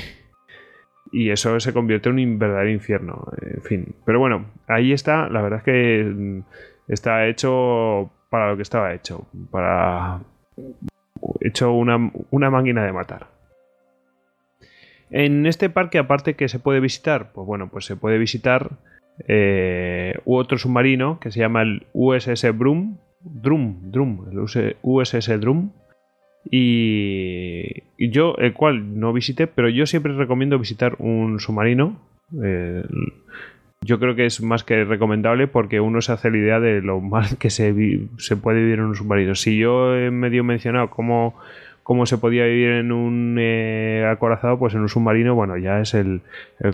y 1.12 1.30
eso 1.30 1.60
se 1.60 1.74
convierte 1.74 2.10
en 2.10 2.20
un 2.20 2.40
verdadero 2.40 2.72
infierno. 2.72 3.28
En 3.42 3.62
fin, 3.62 3.96
pero 4.04 4.20
bueno, 4.20 4.48
ahí 4.68 4.92
está. 4.92 5.30
La 5.30 5.42
verdad 5.42 5.60
es 5.60 5.64
que 5.64 6.42
está 6.88 7.28
hecho 7.28 8.12
para 8.30 8.50
lo 8.50 8.56
que 8.56 8.64
estaba 8.64 8.94
hecho, 8.94 9.28
para 9.52 10.22
hecho 11.40 11.72
una, 11.72 12.12
una 12.32 12.50
máquina 12.50 12.84
de 12.84 12.92
matar. 12.92 13.28
En 15.12 15.46
este 15.46 15.70
parque, 15.70 16.00
aparte 16.00 16.34
que 16.34 16.50
se 16.50 16.60
puede 16.60 16.80
visitar, 16.80 17.32
pues 17.32 17.46
bueno, 17.46 17.70
pues 17.70 17.86
se 17.86 17.96
puede 17.96 18.18
visitar 18.18 18.72
eh, 19.28 20.16
otro 20.26 20.58
submarino 20.58 21.20
que 21.20 21.32
se 21.32 21.40
llama 21.40 21.62
el 21.62 21.88
USS 21.94 22.58
Brum, 22.58 22.98
Drum, 23.22 23.92
Drum, 23.92 24.28
el 24.32 24.40
USS 24.82 25.40
Drum. 25.40 25.72
Y, 26.52 27.84
yo, 27.98 28.36
el 28.38 28.54
cual 28.54 29.00
no 29.00 29.14
visité, 29.14 29.48
pero 29.48 29.68
yo 29.68 29.86
siempre 29.88 30.14
recomiendo 30.14 30.60
visitar 30.60 30.96
un 31.00 31.40
submarino. 31.40 32.00
Eh, 32.44 32.84
yo 33.82 34.00
creo 34.00 34.16
que 34.16 34.26
es 34.26 34.42
más 34.42 34.64
que 34.64 34.84
recomendable 34.84 35.48
porque 35.48 35.80
uno 35.80 36.02
se 36.02 36.12
hace 36.12 36.30
la 36.30 36.38
idea 36.38 36.60
de 36.60 36.82
lo 36.82 37.02
mal 37.02 37.38
que 37.40 37.50
se 37.50 37.74
puede 38.42 38.60
vivir 38.60 38.80
en 38.80 38.86
un 38.86 38.96
submarino. 38.96 39.36
Si 39.36 39.58
yo 39.58 39.96
he 39.96 40.12
medio 40.12 40.44
mencionado 40.44 40.90
cómo, 40.90 41.36
cómo 41.86 42.08
se 42.08 42.18
podía 42.18 42.46
vivir 42.46 42.72
en 42.72 42.92
un 42.92 43.38
eh, 43.40 44.08
acorazado, 44.10 44.58
pues 44.58 44.74
en 44.74 44.82
un 44.82 44.90
submarino, 44.90 45.36
bueno, 45.36 45.56
ya 45.56 45.82
es 45.82 45.94
el, 45.94 46.22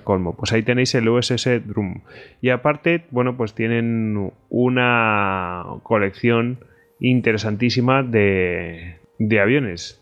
colmo. 0.05 0.37
Pues 0.37 0.53
ahí 0.53 0.63
tenéis 0.63 0.95
el 0.95 1.09
USS 1.09 1.67
Drum. 1.67 2.03
Y 2.39 2.47
aparte, 2.47 3.03
bueno, 3.11 3.35
pues 3.35 3.53
tienen 3.53 4.31
una 4.47 5.65
colección 5.83 6.59
interesantísima 7.01 8.03
de, 8.03 8.99
aviones. 9.37 10.01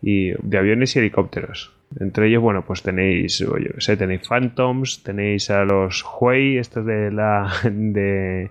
Y 0.00 0.30
de 0.30 0.58
aviones 0.58 0.96
y 0.96 1.00
helicópteros. 1.00 1.76
Entre 2.00 2.28
ellos, 2.28 2.40
bueno, 2.40 2.64
pues 2.64 2.82
tenéis, 2.82 3.40
yo 3.40 3.54
sé, 3.76 3.98
tenéis 3.98 4.26
Phantoms, 4.26 5.02
tenéis 5.02 5.50
a 5.50 5.66
los 5.66 6.02
Huey, 6.02 6.56
estos 6.56 6.86
de 6.86 7.10
la. 7.10 7.52
de. 7.70 8.48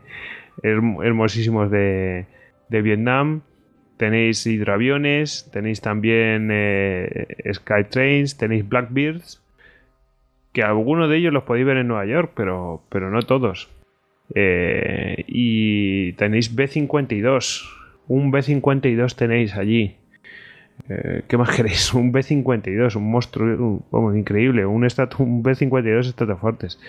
hermosísimos 0.62 1.71
de 1.71 2.27
Vietnam. 2.69 3.41
Tenéis 4.01 4.48
hidroaviones, 4.48 5.48
tenéis 5.53 5.79
también 5.79 6.50
eh, 6.51 7.38
Skytrains, 7.53 8.36
tenéis 8.36 8.67
Blackbeards, 8.67 9.43
que 10.53 10.63
algunos 10.63 11.08
de 11.08 11.17
ellos 11.17 11.31
los 11.31 11.43
podéis 11.43 11.67
ver 11.67 11.77
en 11.77 11.88
Nueva 11.88 12.08
York, 12.08 12.31
pero, 12.36 12.81
pero 12.89 13.12
no 13.12 13.22
todos. 13.22 13.70
Eh, 14.34 15.24
y 15.27 16.13
tenéis 16.13 16.55
B-52, 16.55 17.62
un 18.08 18.31
B-52 18.31 19.15
tenéis 19.15 19.55
allí. 19.55 19.98
Eh, 20.89 21.22
¿Qué 21.27 21.38
más 21.38 21.50
queréis? 21.55 21.93
Un 21.93 22.12
B-52, 22.12 22.96
un 22.96 23.12
monstruo 23.12 23.84
un, 23.91 24.17
increíble, 24.17 24.65
un, 24.65 24.84
un 24.84 25.43
B-52 25.43 26.39
fuertes. 26.39 26.79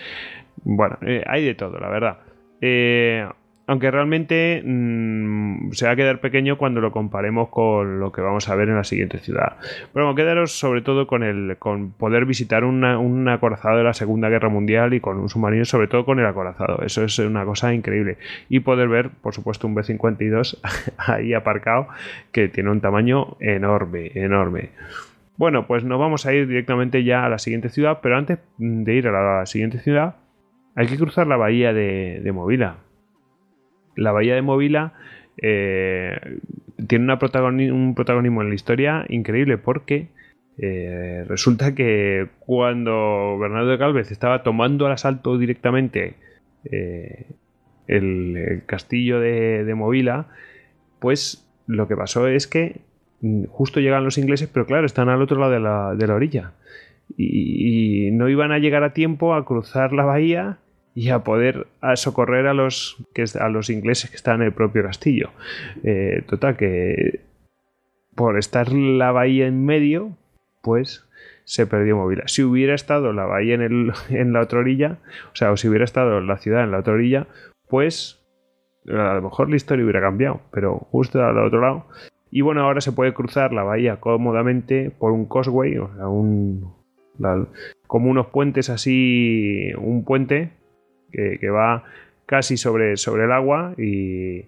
Bueno, 0.63 0.97
eh, 1.03 1.23
hay 1.27 1.45
de 1.45 1.53
todo, 1.53 1.77
la 1.77 1.89
verdad. 1.89 2.17
Eh, 2.59 3.23
aunque 3.65 3.89
realmente 3.91 4.61
mm, 4.65 5.71
se 5.71 5.85
va 5.85 5.93
a 5.93 5.95
quedar 5.95 6.19
pequeño 6.19 6.57
cuando 6.57 6.81
lo 6.81 6.91
comparemos 6.91 7.49
con 7.49 7.99
lo 7.99 8.11
que 8.11 8.21
vamos 8.21 8.49
a 8.49 8.55
ver 8.55 8.69
en 8.69 8.75
la 8.75 8.83
siguiente 8.83 9.19
ciudad. 9.19 9.57
Pero 9.93 10.05
bueno, 10.05 10.15
quedaros 10.15 10.51
sobre 10.51 10.81
todo 10.81 11.07
con 11.07 11.23
el 11.23 11.57
con 11.57 11.91
poder 11.91 12.25
visitar 12.25 12.65
un 12.65 13.27
acorazado 13.29 13.77
de 13.77 13.83
la 13.83 13.93
Segunda 13.93 14.29
Guerra 14.29 14.49
Mundial 14.49 14.93
y 14.93 14.99
con 14.99 15.17
un 15.17 15.29
submarino, 15.29 15.65
sobre 15.65 15.87
todo 15.87 16.05
con 16.05 16.19
el 16.19 16.25
acorazado. 16.25 16.83
Eso 16.83 17.03
es 17.03 17.17
una 17.19 17.45
cosa 17.45 17.73
increíble. 17.73 18.17
Y 18.49 18.59
poder 18.59 18.89
ver, 18.89 19.09
por 19.09 19.33
supuesto, 19.33 19.67
un 19.67 19.75
B-52 19.75 20.59
ahí 20.97 21.33
aparcado 21.33 21.87
que 22.31 22.49
tiene 22.49 22.69
un 22.69 22.81
tamaño 22.81 23.37
enorme, 23.39 24.11
enorme. 24.15 24.71
Bueno, 25.37 25.65
pues 25.65 25.83
nos 25.83 25.99
vamos 25.99 26.25
a 26.25 26.33
ir 26.33 26.47
directamente 26.47 27.03
ya 27.03 27.25
a 27.25 27.29
la 27.29 27.39
siguiente 27.39 27.69
ciudad, 27.69 27.99
pero 28.03 28.17
antes 28.17 28.39
de 28.57 28.93
ir 28.93 29.07
a 29.07 29.39
la, 29.39 29.45
siguiente 29.45 29.79
ciudad 29.79 30.17
hay 30.75 30.87
que 30.87 30.97
cruzar 30.97 31.27
la 31.27 31.37
bahía 31.37 31.73
de, 31.73 32.19
de 32.23 32.31
Movila 32.31 32.77
la 33.95 34.11
bahía 34.11 34.35
de 34.35 34.41
Movila 34.41 34.93
eh, 35.37 36.39
tiene 36.87 37.13
un 37.71 37.95
protagonismo 37.95 38.41
en 38.41 38.49
la 38.49 38.55
historia 38.55 39.05
increíble 39.09 39.57
porque 39.57 40.07
eh, 40.57 41.25
resulta 41.27 41.73
que 41.73 42.27
cuando 42.39 43.37
Bernardo 43.39 43.69
de 43.69 43.77
Galvez 43.77 44.11
estaba 44.11 44.43
tomando 44.43 44.85
al 44.85 44.91
asalto 44.91 45.37
directamente 45.37 46.15
eh, 46.71 47.25
el, 47.87 48.61
castillo 48.65 49.19
de, 49.19 49.73
Movila, 49.75 50.27
pues 50.99 51.47
lo 51.67 51.87
que 51.87 51.97
pasó 51.97 52.27
es 52.27 52.47
que 52.47 52.81
mm, 53.21 53.45
justo 53.45 53.79
llegan 53.79 54.03
los 54.03 54.17
ingleses, 54.17 54.49
pero 54.51 54.65
claro, 54.65 54.85
están 54.85 55.09
al 55.09 55.21
otro 55.21 55.39
lado 55.39 55.51
de 55.51 55.59
la, 55.59 55.95
de 55.95 56.07
la 56.07 56.15
orilla. 56.15 56.51
y, 57.17 58.11
no 58.11 58.29
iban 58.29 58.51
a 58.51 58.59
llegar 58.59 58.83
a 58.83 58.93
tiempo 58.93 59.33
a 59.33 59.45
cruzar 59.45 59.91
la 59.93 60.05
bahía 60.05 60.59
y 60.95 61.09
a 61.09 61.19
poder 61.19 61.67
socorrer 61.95 62.47
a 62.47 62.53
los, 62.53 62.97
que, 63.13 63.25
a 63.39 63.49
los 63.49 63.69
ingleses 63.69 64.09
que 64.09 64.15
están 64.15 64.41
en 64.41 64.47
el 64.47 64.53
propio 64.53 64.83
castillo. 64.83 65.31
Eh, 65.83 66.23
total, 66.27 66.55
que 66.55 67.21
por 68.15 68.37
estar 68.37 68.71
la 68.71 69.11
bahía 69.11 69.47
en 69.47 69.65
medio, 69.65 70.15
pues 70.61 71.07
se 71.45 71.65
perdió 71.65 71.97
Movila. 71.97 72.27
Si 72.27 72.43
hubiera 72.43 72.75
estado 72.75 73.11
la 73.11 73.25
bahía 73.25 73.55
en, 73.55 73.61
el, 73.61 73.93
en 74.09 74.33
la 74.33 74.41
otra 74.41 74.59
orilla, 74.59 74.99
o 75.31 75.35
sea, 75.35 75.51
o 75.51 75.57
si 75.57 75.67
hubiera 75.67 75.85
estado 75.85 76.21
la 76.21 76.37
ciudad 76.37 76.63
en 76.63 76.71
la 76.71 76.79
otra 76.79 76.93
orilla, 76.93 77.27
pues 77.67 78.19
a 78.87 79.13
lo 79.15 79.21
mejor 79.21 79.49
la 79.49 79.55
historia 79.55 79.83
hubiera 79.83 80.01
cambiado, 80.01 80.41
pero 80.51 80.77
justo 80.91 81.23
al 81.23 81.37
otro 81.37 81.61
lado. 81.61 81.85
Y 82.29 82.41
bueno, 82.41 82.61
ahora 82.61 82.81
se 82.81 82.91
puede 82.91 83.13
cruzar 83.13 83.53
la 83.53 83.63
bahía 83.63 83.99
cómodamente 83.99 84.91
por 84.91 85.11
un 85.11 85.27
causeway, 85.27 85.77
o 85.77 85.89
sea, 85.95 86.07
un, 86.07 86.73
como 87.87 88.09
unos 88.09 88.27
puentes 88.27 88.69
así, 88.69 89.71
un 89.77 90.03
puente 90.03 90.51
que, 91.13 91.49
va 91.49 91.83
casi 92.25 92.57
sobre, 92.57 92.97
sobre 92.97 93.25
el 93.25 93.31
agua 93.31 93.73
y, 93.77 94.45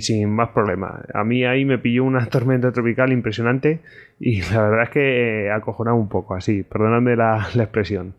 sin 0.00 0.30
más 0.30 0.50
problemas. 0.50 1.02
A 1.14 1.24
mí 1.24 1.44
ahí 1.44 1.64
me 1.64 1.78
pilló 1.78 2.04
una 2.04 2.26
tormenta 2.30 2.72
tropical 2.72 3.12
impresionante 3.12 3.80
y 4.18 4.42
la 4.42 4.62
verdad 4.68 4.82
es 4.84 4.90
que 4.90 5.50
acojonado 5.50 5.96
un 5.96 6.08
poco, 6.08 6.34
así, 6.34 6.62
perdonadme 6.62 7.16
la, 7.16 7.48
expresión. 7.54 8.14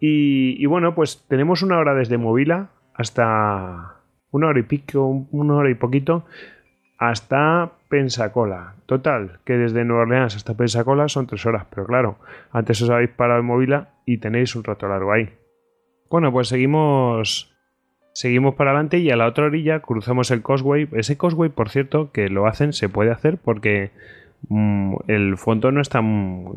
Y, 0.00 0.64
bueno, 0.66 0.94
pues 0.94 1.24
tenemos 1.28 1.62
una 1.62 1.78
hora 1.78 1.94
desde 1.94 2.18
Movila 2.18 2.70
hasta 2.94 4.02
una 4.30 4.48
hora 4.48 4.60
y 4.60 4.64
pico, 4.64 5.26
una 5.30 5.54
hora 5.54 5.70
y 5.70 5.74
poquito, 5.74 6.26
hasta 6.98 7.72
Pensacola. 7.88 8.74
Total, 8.86 9.38
que 9.44 9.54
desde 9.54 9.84
Nueva 9.84 10.02
Orleans 10.02 10.36
hasta 10.36 10.54
Pensacola 10.54 11.08
son 11.08 11.26
tres 11.26 11.46
horas, 11.46 11.66
pero 11.70 11.86
claro, 11.86 12.18
antes 12.52 12.82
os 12.82 12.90
habéis 12.90 13.10
parado 13.10 13.40
en 13.40 13.46
Movila 13.46 13.94
y 14.04 14.18
tenéis 14.18 14.54
un 14.56 14.64
rato 14.64 14.88
largo 14.88 15.12
ahí. 15.12 15.30
Bueno, 16.14 16.30
pues 16.30 16.46
seguimos. 16.46 17.52
Seguimos 18.12 18.54
para 18.54 18.70
adelante 18.70 18.98
y 18.98 19.10
a 19.10 19.16
la 19.16 19.26
otra 19.26 19.46
orilla 19.46 19.80
cruzamos 19.80 20.30
el 20.30 20.44
Causeway. 20.44 20.86
Ese 20.92 21.18
Causeway, 21.18 21.50
por 21.50 21.70
cierto, 21.70 22.12
que 22.12 22.28
lo 22.28 22.46
hacen, 22.46 22.72
se 22.72 22.88
puede 22.88 23.10
hacer 23.10 23.38
porque 23.38 23.90
mm, 24.48 24.94
el 25.08 25.36
fondo 25.36 25.72
no 25.72 25.80
está. 25.80 26.00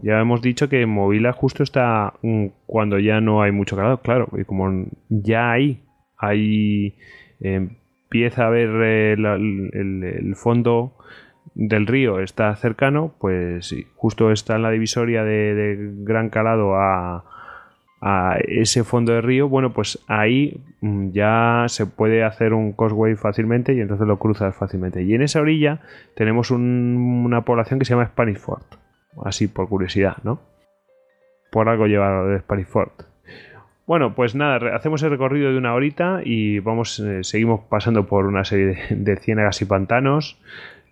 Ya 0.03 0.19
hemos 0.19 0.43
dicho 0.43 0.69
que 0.69 0.85
Movila 0.85 1.33
justo 1.33 1.63
está 1.63 2.13
mm, 2.21 2.45
cuando 2.67 2.99
ya 2.99 3.19
no 3.19 3.41
hay 3.41 3.51
mucho 3.51 3.75
calor, 3.75 3.99
claro. 4.03 4.29
Y 4.37 4.43
como 4.43 4.85
ya 5.09 5.53
hay, 5.53 5.81
hay 6.19 6.93
empieza 7.39 8.45
a 8.45 8.51
ver 8.51 8.69
eh, 8.83 9.13
el, 9.13 10.35
fondo 10.35 10.93
del 11.55 11.87
río 11.87 12.19
está 12.19 12.55
cercano, 12.57 13.15
pues 13.19 13.75
justo 13.95 14.31
está 14.31 14.57
en 14.57 14.61
la 14.61 14.69
divisoria 14.69 15.23
de 15.23 15.77
gran 16.03 16.29
calado 16.29 16.75
a, 16.75 17.36
a 18.01 18.37
ese 18.47 18.83
fondo 18.83 19.13
de 19.13 19.21
río, 19.21 19.49
bueno, 19.49 19.73
pues 19.73 19.99
ahí 20.07 20.61
mm, 20.81 21.11
ya 21.11 21.65
se 21.67 21.85
puede 21.85 22.23
hacer 22.23 22.53
un 22.53 22.73
causeway 22.73 23.15
fácilmente 23.15 23.73
y 23.73 23.81
entonces 23.81 24.07
lo 24.07 24.19
cruzas 24.19 24.55
fácilmente. 24.55 25.03
Y 25.03 25.13
en 25.13 25.23
esa 25.23 25.41
orilla 25.41 25.81
tenemos 26.15 26.51
una 26.51 27.41
población 27.41 27.79
que 27.79 27.85
se 27.85 27.93
llama 27.93 28.07
Spanish 28.07 28.37
Fort, 28.37 28.75
así 29.25 29.47
por 29.47 29.67
curiosidad, 29.67 30.17
¿no? 30.23 30.39
Por 31.51 31.69
algo 31.69 31.87
lleva 31.87 32.23
de 32.23 32.39
Spanish 32.39 32.67
Fort. 32.67 33.03
Bueno, 33.87 34.13
pues 34.15 34.35
nada, 34.35 34.75
hacemos 34.75 35.01
el 35.03 35.09
recorrido 35.09 35.51
de 35.51 35.57
una 35.57 35.73
horita 35.73 36.19
y 36.23 36.59
vamos, 36.59 36.99
eh, 36.99 37.23
seguimos 37.23 37.61
pasando 37.69 38.05
por 38.05 38.25
una 38.25 38.43
serie 38.43 38.65
de, 38.65 38.95
de 38.95 39.15
ciénagas 39.15 39.61
y 39.61 39.65
pantanos 39.65 40.37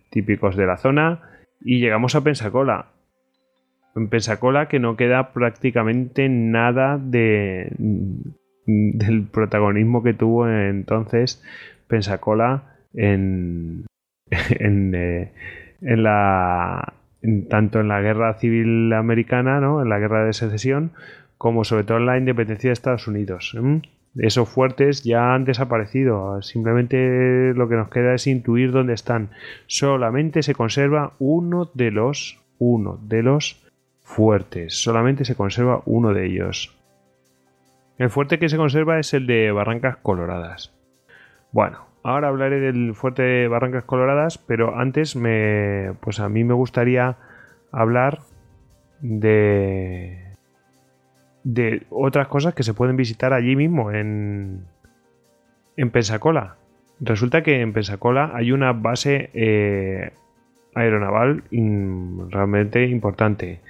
típicos 0.09 0.55
de 0.55 0.65
la 0.65 0.77
zona 0.77 1.21
y 1.59 1.79
llegamos 1.79 2.15
a 2.15 2.23
Pensacola 2.23 2.94
en 3.95 4.09
Pensacola 4.09 4.67
que 4.67 4.79
no 4.79 4.97
queda 4.97 5.31
prácticamente 5.33 6.27
nada 6.29 6.97
de, 6.97 7.71
del 8.65 9.23
protagonismo 9.23 10.03
que 10.03 10.13
tuvo 10.13 10.49
entonces 10.49 11.43
Pensacola 11.87 12.75
en, 12.93 13.85
en, 14.59 14.95
eh, 14.95 15.31
en 15.81 16.03
la 16.03 16.93
tanto 17.49 17.79
en 17.79 17.87
la 17.87 18.01
guerra 18.01 18.35
civil 18.35 18.93
americana, 18.93 19.59
¿no? 19.59 19.81
en 19.81 19.89
la 19.89 19.99
guerra 19.99 20.25
de 20.25 20.33
secesión, 20.33 20.91
como 21.37 21.63
sobre 21.63 21.83
todo 21.83 21.97
en 21.97 22.05
la 22.05 22.17
independencia 22.17 22.69
de 22.69 22.73
Estados 22.73 23.07
Unidos. 23.07 23.57
Esos 24.15 24.47
fuertes 24.47 25.03
ya 25.03 25.33
han 25.33 25.43
desaparecido. 25.43 26.41
Simplemente 26.41 27.53
lo 27.55 27.67
que 27.67 27.75
nos 27.75 27.89
queda 27.89 28.13
es 28.13 28.27
intuir 28.27 28.71
dónde 28.71 28.93
están. 28.93 29.29
Solamente 29.65 30.43
se 30.43 30.53
conserva 30.53 31.13
uno 31.19 31.69
de 31.73 31.91
los, 31.91 32.39
uno 32.59 32.99
de 33.01 33.23
los 33.23 33.64
fuertes. 34.05 34.81
Solamente 34.81 35.25
se 35.25 35.35
conserva 35.35 35.81
uno 35.85 36.13
de 36.13 36.27
ellos. 36.27 36.73
El 37.97 38.09
fuerte 38.09 38.39
que 38.39 38.47
se 38.47 38.55
conserva 38.55 38.99
es 38.99 39.13
el 39.13 39.27
de 39.27 39.51
Barrancas 39.51 39.97
Coloradas. 39.97 40.73
Bueno, 41.51 41.79
ahora 42.03 42.29
hablaré 42.29 42.59
del 42.59 42.93
fuerte 42.93 43.23
de 43.23 43.47
Barrancas 43.47 43.83
Coloradas, 43.83 44.37
pero 44.37 44.77
antes 44.77 45.15
me, 45.15 45.93
pues 46.01 46.19
a 46.19 46.29
mí 46.29 46.43
me 46.43 46.53
gustaría 46.53 47.17
hablar 47.71 48.19
de 49.01 50.21
de 51.43 51.85
otras 51.91 52.27
cosas 52.27 52.55
que 52.55 52.63
se 52.63 52.73
pueden 52.73 52.95
visitar 52.95 53.31
allí 53.33 53.55
mismo 53.55 53.91
en 53.91 54.65
en 55.77 55.89
Pensacola. 55.89 56.55
Resulta 56.99 57.43
que 57.43 57.61
en 57.61 57.73
Pensacola 57.73 58.31
hay 58.33 58.51
una 58.51 58.71
base 58.71 59.29
eh, 59.33 60.11
aeronaval 60.73 61.43
realmente 62.29 62.85
importante. 62.87 63.61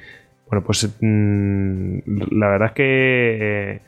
Bueno, 0.48 0.64
pues 0.64 0.96
mm, 1.02 2.00
la 2.32 2.48
verdad 2.48 2.68
es 2.70 2.74
que 2.74 3.38
eh, 3.42 3.82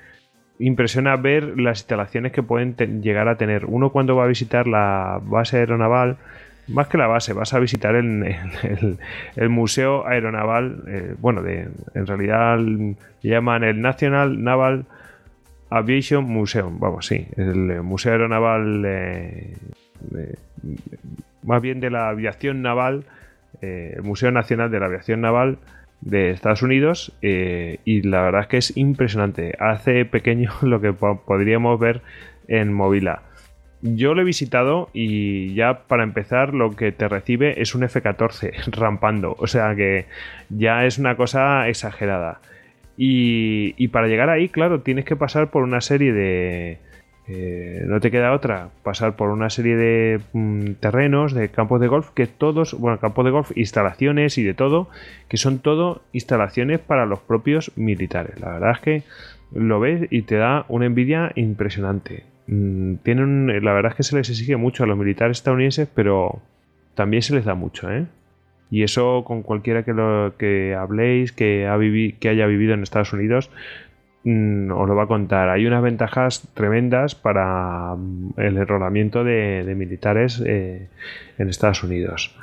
impresiona 0.59 1.15
ver 1.15 1.59
las 1.59 1.79
instalaciones 1.79 2.31
que 2.31 2.43
pueden 2.43 2.75
llegar 3.01 3.27
a 3.27 3.37
tener. 3.37 3.65
Uno 3.65 3.91
cuando 3.91 4.15
va 4.15 4.23
a 4.23 4.27
visitar 4.27 4.67
la 4.67 5.19
base 5.23 5.57
aeronaval, 5.57 6.17
más 6.67 6.87
que 6.87 6.97
la 6.97 7.07
base, 7.07 7.33
vas 7.33 7.53
a 7.53 7.59
visitar 7.59 7.95
el, 7.95 8.97
museo 9.49 10.05
aeronaval, 10.07 10.83
eh, 10.87 11.15
bueno, 11.19 11.41
en 11.47 12.07
realidad 12.07 12.57
le 12.59 12.95
llaman 13.21 13.63
el 13.63 13.79
National 13.79 14.43
Naval 14.43 14.85
Aviation 15.69 16.25
Museum, 16.25 16.79
vamos, 16.79 17.05
sí, 17.05 17.27
el 17.35 17.81
Museo 17.83 18.13
Aeronaval, 18.13 18.83
eh, 18.85 19.53
más 21.43 21.61
bien 21.61 21.79
de 21.79 21.89
la 21.89 22.09
aviación 22.09 22.61
naval, 22.61 23.03
el 23.61 24.01
Museo 24.03 24.31
Nacional 24.31 24.71
de 24.71 24.79
la 24.79 24.85
Aviación 24.85 25.21
Naval 25.21 25.57
de 26.01 26.31
Estados 26.31 26.61
Unidos 26.61 27.11
eh, 27.21 27.79
y 27.85 28.01
la 28.03 28.21
verdad 28.21 28.41
es 28.41 28.47
que 28.47 28.57
es 28.57 28.77
impresionante. 28.77 29.55
Hace 29.59 30.05
pequeño 30.05 30.51
lo 30.61 30.81
que 30.81 30.93
podríamos 30.93 31.79
ver 31.79 32.01
en 32.47 32.73
Movila. 32.73 33.23
Yo 33.81 34.15
lo 34.15 34.21
he 34.21 34.25
visitado 34.25 34.89
y 34.93 35.53
ya 35.53 35.83
para 35.87 36.03
empezar 36.03 36.53
lo 36.53 36.75
que 36.75 36.91
te 36.91 37.07
recibe 37.07 37.61
es 37.61 37.75
un 37.75 37.83
F-14 37.83 38.71
rampando. 38.71 39.35
O 39.39 39.47
sea 39.47 39.75
que 39.75 40.05
ya 40.49 40.85
es 40.85 40.97
una 40.97 41.15
cosa 41.15 41.67
exagerada. 41.69 42.41
y 42.97 43.87
para 43.89 44.07
llegar 44.07 44.29
ahí, 44.29 44.49
claro, 44.49 44.81
tienes 44.81 45.05
que 45.05 45.15
pasar 45.15 45.51
por 45.51 45.63
una 45.63 45.81
serie 45.81 46.13
de, 46.13 46.79
eh, 47.29 47.83
no 47.85 47.99
te 47.99 48.09
queda 48.09 48.31
otra 48.31 48.69
pasar 48.83 49.17
por 49.17 49.29
una 49.29 49.49
serie 49.49 49.75
de 49.75 50.21
mm, 50.31 50.73
terrenos, 50.79 51.33
de 51.33 51.49
campos 51.49 51.81
de 51.81 51.87
golf, 51.87 52.09
que 52.11 52.25
todos, 52.25 52.73
bueno, 52.73 52.99
campos 52.99 53.25
de 53.25 53.31
golf, 53.31 53.51
instalaciones 53.55 54.37
y 54.37 54.43
de 54.43 54.53
todo, 54.53 54.87
que 55.27 55.35
son 55.35 55.59
todo 55.59 56.01
instalaciones 56.13 56.79
para 56.79 57.05
los 57.05 57.19
propios 57.19 57.71
militares. 57.75 58.39
La 58.39 58.53
verdad 58.53 58.71
es 58.71 58.79
que 58.79 59.03
lo 59.53 59.79
ves 59.79 60.07
y 60.09 60.21
te 60.21 60.35
da 60.35 60.65
una 60.69 60.85
envidia 60.85 61.33
impresionante. 61.35 62.23
Mm, 62.47 62.95
tienen, 63.03 63.47
la 63.63 63.73
verdad 63.73 63.91
es 63.91 63.97
que 63.97 64.03
se 64.03 64.15
les 64.15 64.29
exige 64.29 64.55
mucho 64.55 64.83
a 64.83 64.87
los 64.87 64.97
militares 64.97 65.37
estadounidenses, 65.37 65.89
pero 65.93 66.41
también 66.95 67.21
se 67.23 67.35
les 67.35 67.43
da 67.43 67.55
mucho, 67.55 67.91
¿eh? 67.91 68.05
Y 68.69 68.83
eso 68.83 69.23
con 69.25 69.43
cualquiera 69.43 69.83
que, 69.83 69.93
lo, 69.93 70.33
que 70.37 70.75
habléis, 70.75 71.31
que, 71.31 71.67
ha 71.67 71.77
que 72.19 72.29
haya 72.29 72.47
vivido 72.47 72.73
en 72.73 72.83
Estados 72.83 73.13
Unidos, 73.13 73.49
os 74.71 74.87
lo 74.87 74.95
va 74.95 75.03
a 75.03 75.07
contar. 75.07 75.49
Hay 75.49 75.65
unas 75.65 75.81
ventajas 75.81 76.47
tremendas 76.53 77.15
para 77.15 77.95
mm, 77.95 78.33
el 78.37 78.57
enrolamiento 78.57 79.23
de, 79.23 79.73
militares 79.75 80.41
eh, 80.45 80.87
en 81.37 81.49
Estados 81.49 81.83
Unidos. 81.83 82.35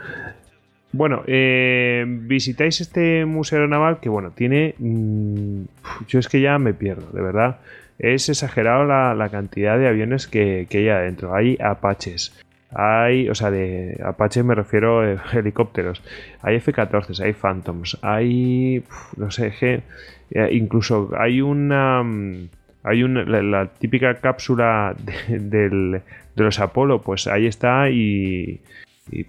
Bueno, 0.92 1.25
eh, 1.27 2.05
visitáis 2.07 2.81
este 2.81 3.25
museo 3.25 3.66
naval 3.66 3.99
que, 4.01 4.09
bueno, 4.09 4.31
tiene... 4.31 4.75
Mm, 4.79 5.62
yo 6.07 6.18
es 6.18 6.29
que 6.29 6.40
ya 6.40 6.59
me 6.59 6.73
pierdo, 6.73 7.11
de 7.12 7.20
verdad. 7.20 7.59
Es 7.99 8.29
exagerado 8.29 8.85
la, 8.85 9.29
cantidad 9.31 9.79
de 9.79 9.88
aviones 9.88 10.27
que, 10.27 10.66
hay 10.70 10.88
adentro. 10.88 11.35
Hay 11.35 11.59
apaches, 11.61 12.33
hay, 12.75 13.29
o 13.29 13.35
sea, 13.35 13.51
de 13.51 14.01
Apache 14.05 14.43
me 14.43 14.55
refiero 14.55 15.01
a 15.01 15.23
helicópteros. 15.33 16.03
Hay 16.43 16.57
F-14, 16.57 17.21
hay 17.21 17.33
Phantoms, 17.33 17.99
hay, 18.03 18.83
no 19.17 19.31
sé, 19.31 19.53
eh, 20.31 20.49
incluso 20.53 21.11
hay 21.17 21.41
una, 21.41 22.03
mm, 22.03 22.49
hay 22.83 23.03
una, 23.03 23.25
la, 23.25 23.67
típica 23.69 24.15
cápsula 24.17 24.95
de, 25.29 26.01
los 26.37 26.61
Apolo, 26.61 27.01
pues 27.01 27.27
ahí 27.27 27.47
está 27.47 27.91
y, 27.91 28.61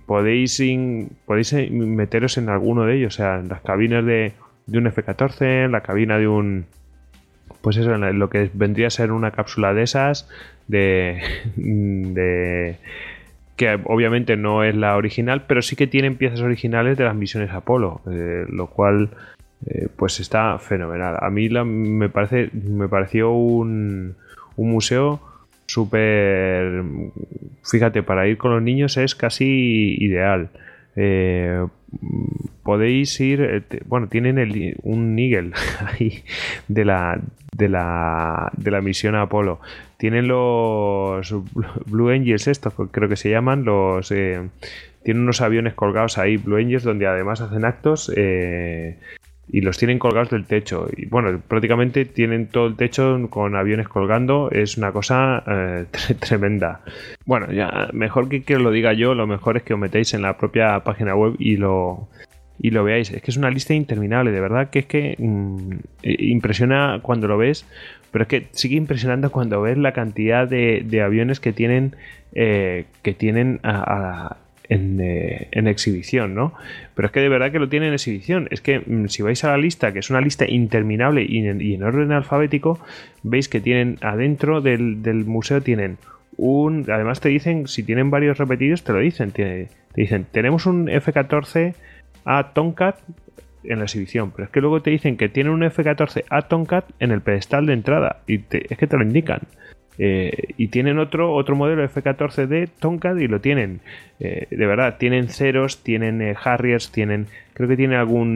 podéis, 0.06 0.62
podéis 1.26 1.54
meteros 1.72 2.38
en 2.38 2.50
alguno 2.50 2.86
de 2.86 2.98
ellos, 2.98 3.16
o 3.16 3.18
sea, 3.18 3.40
en 3.40 3.50
las 3.50 3.62
cabinas 3.62 4.06
de, 4.06 4.34
de 4.66 4.78
un 4.78 4.88
F-14, 4.88 5.66
en 5.66 5.72
la 5.72 5.82
cabina 5.82 6.18
de 6.18 6.28
un, 6.28 6.66
pues 7.62 7.78
eso, 7.78 7.96
lo 7.98 8.30
que 8.30 8.50
vendría 8.54 8.88
a 8.88 8.92
ser 8.92 9.12
una 9.12 9.32
cápsula 9.32 9.74
de 9.74 9.84
esas, 9.84 10.30
de, 10.68 11.22
de 11.56 12.78
que 13.56 13.80
obviamente 13.86 14.36
no 14.36 14.64
es 14.64 14.76
la 14.76 14.98
original, 14.98 15.44
pero 15.48 15.62
sí 15.62 15.76
que 15.76 15.88
tienen 15.88 16.18
piezas 16.18 16.42
originales 16.42 16.98
de 16.98 17.06
las 17.06 17.16
misiones 17.16 17.52
Apolo, 17.52 18.02
eh, 18.12 18.46
lo 18.50 18.68
cual 18.68 19.10
eh, 19.66 19.88
pues 19.96 20.20
está 20.20 20.58
fenomenal. 20.60 21.18
A 21.20 21.30
mí 21.30 21.50
me, 21.50 22.10
parece, 22.10 22.50
me 22.54 22.88
pareció 22.88 23.32
un, 23.32 24.16
un 24.58 24.72
museo 24.72 25.22
súper... 25.66 26.84
Fíjate, 27.64 28.04
para 28.04 28.28
ir 28.28 28.38
con 28.38 28.52
los 28.52 28.62
niños 28.62 28.98
es 28.98 29.16
casi 29.16 29.96
ideal. 30.00 30.50
Eh, 30.96 31.66
podéis 32.64 33.20
ir, 33.20 33.66
bueno, 33.86 34.08
tienen 34.08 34.76
un 34.84 35.16
Nigel 35.16 35.54
ahí 35.86 36.24
de 36.68 36.86
la, 36.86 37.20
de 37.56 37.70
la, 37.70 38.52
de 38.58 38.72
la 38.72 38.82
misión 38.82 39.16
Apolo. 39.16 39.60
Tienen 39.98 40.28
los 40.28 41.34
Blue 41.86 42.10
Angels, 42.10 42.48
estos 42.48 42.74
creo 42.92 43.10
que 43.10 43.16
se 43.16 43.30
llaman, 43.30 43.66
los... 43.66 44.12
Eh, 44.12 44.50
tienen 45.04 45.22
unos 45.22 45.42
aviones 45.42 45.76
colgados 45.76 46.18
ahí, 46.18 46.38
Blue 46.38 46.58
Angels, 46.58 46.84
donde 46.84 47.06
además 47.06 47.40
hacen 47.40 47.64
actos 47.64 48.12
eh, 48.16 48.98
y 49.48 49.62
los 49.62 49.78
tienen 49.78 50.00
colgados 50.00 50.32
del 50.32 50.46
techo. 50.46 50.88
Y 50.96 51.06
bueno, 51.06 51.40
prácticamente 51.48 52.06
tienen 52.06 52.48
todo 52.48 52.68
el 52.68 52.76
techo 52.76 53.28
con 53.30 53.56
aviones 53.56 53.88
colgando. 53.88 54.50
Es 54.52 54.78
una 54.78 54.92
cosa 54.92 55.44
eh, 55.48 55.86
tremenda. 56.20 56.82
Bueno, 57.26 57.52
ya 57.52 57.90
mejor 57.94 58.30
que 58.30 58.44
que 58.44 58.58
lo 58.58 58.72
diga 58.72 58.94
yo, 58.94 59.14
lo 59.14 59.28
mejor 59.28 59.58
es 59.58 59.64
que 59.64 59.74
os 59.74 59.80
metéis 59.80 60.14
en 60.14 60.22
la 60.22 60.38
propia 60.38 60.80
página 60.84 61.16
web 61.16 61.36
y 61.40 61.58
lo, 61.58 62.08
y 62.60 62.72
lo 62.72 62.84
veáis. 62.84 63.12
Es 63.12 63.22
que 63.22 63.32
es 63.32 63.38
una 63.38 63.50
lista 63.50 63.74
interminable, 63.74 64.32
de 64.32 64.42
verdad 64.42 64.70
que 64.70 64.80
es 64.80 64.86
que 64.86 65.16
mm, 65.18 65.72
impresiona 66.04 67.00
cuando 67.02 67.28
lo 67.28 67.38
ves, 67.38 67.66
pero 68.12 68.24
es 68.24 68.28
que 68.28 68.48
sigue 68.52 68.76
impresionando 68.76 69.32
cuando 69.32 69.62
ves 69.62 69.78
la 69.78 69.92
cantidad 69.92 70.48
de, 70.48 71.02
aviones 71.04 71.40
que 71.40 71.54
tienen, 71.54 71.96
eh, 72.34 72.86
que 73.02 73.14
tienen 73.14 73.60
eh, 74.68 75.48
en, 75.52 75.68
exhibición, 75.68 76.34
¿no? 76.34 76.54
Pero 76.96 77.08
es 77.08 77.12
que 77.12 77.20
de 77.20 77.30
verdad 77.30 77.52
que 77.52 77.60
lo 77.60 77.70
tiene 77.70 77.88
en 77.88 77.94
exhibición. 77.94 78.48
Es 78.50 78.62
que 78.62 78.80
mm, 78.80 79.08
si 79.08 79.22
vais 79.22 79.44
a 79.44 79.50
la 79.50 79.58
lista, 79.58 79.92
que 79.92 80.00
es 80.00 80.10
una 80.10 80.22
lista 80.22 80.50
interminable 80.50 81.24
y 81.28 81.46
en, 81.48 81.84
orden 81.84 82.12
alfabético, 82.12 82.80
veis 83.24 83.48
que 83.48 83.62
tienen 83.62 83.98
adentro 84.02 84.62
del, 84.62 84.98
museo 85.26 85.62
tienen 85.62 85.98
un... 86.38 86.90
Además 86.90 87.22
te 87.22 87.30
dicen, 87.30 87.68
si 87.68 87.84
tienen 87.84 88.10
varios 88.10 88.38
repetidos, 88.38 88.84
te 88.84 88.94
lo 88.94 89.00
dicen. 89.00 89.32
Te, 89.32 89.70
dicen, 89.96 90.26
tenemos 90.32 90.66
un 90.66 90.90
F-14 90.90 91.76
a 92.26 92.54
Tomcat 92.54 92.98
en 93.64 93.80
la 93.80 93.86
exhibición, 93.86 94.32
pero 94.32 94.46
es 94.46 94.50
que 94.50 94.62
luego 94.62 94.82
te 94.82 94.90
dicen 94.90 95.18
que 95.18 95.30
tienen 95.30 95.54
un 95.54 95.64
F-14 95.64 96.24
a 96.30 96.44
Tomcat 96.44 96.86
en 97.00 97.12
el 97.12 97.22
pedestal 97.22 97.66
de 97.66 97.74
entrada 97.74 98.22
y 98.28 98.36
es 98.36 98.78
que 98.78 98.88
te 98.88 98.98
lo 98.98 99.04
indican. 99.04 99.42
Eh, 99.98 100.54
y 100.58 100.68
tienen 100.68 101.00
otro, 101.00 101.34
otro 101.34 101.56
modelo 101.56 101.84
F-14 101.84 102.48
de 102.48 102.68
Tomcat 102.68 103.18
y 103.20 103.28
lo 103.28 103.42
tienen. 103.42 103.82
Eh, 104.20 104.48
de 104.50 104.66
verdad, 104.66 104.98
tienen 104.98 105.30
ceros, 105.30 105.84
tienen 105.84 106.22
eh, 106.22 106.36
Harriers, 106.42 106.92
tienen. 106.92 107.28
Creo 107.54 107.70
que 107.70 107.78
tienen 107.78 107.98
algún 107.98 108.36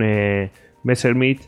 Messerschmitt, 0.84 1.42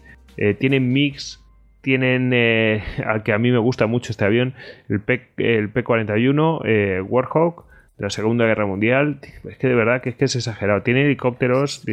tienen 0.60 0.92
Mix, 0.92 1.44
tienen. 1.82 2.34
al 3.06 3.24
que 3.24 3.34
a 3.34 3.38
mí 3.38 3.52
me 3.52 3.60
gusta 3.60 3.88
mucho 3.88 4.12
este 4.12 4.26
avión, 4.26 4.54
el, 4.90 5.00
P, 5.00 5.30
el 5.38 5.70
P-41 5.70 7.04
Warhawk 7.08 7.66
de 7.98 8.04
la 8.04 8.10
Segunda 8.10 8.46
Guerra 8.46 8.66
Mundial. 8.66 9.20
Es 9.48 9.58
que 9.58 9.70
de 9.70 9.76
verdad 9.76 10.02
que 10.02 10.10
es 10.10 10.16
que 10.16 10.26
es 10.26 10.36
exagerado. 10.36 10.82
Tienen 10.82 11.06
helicópteros, 11.06 11.86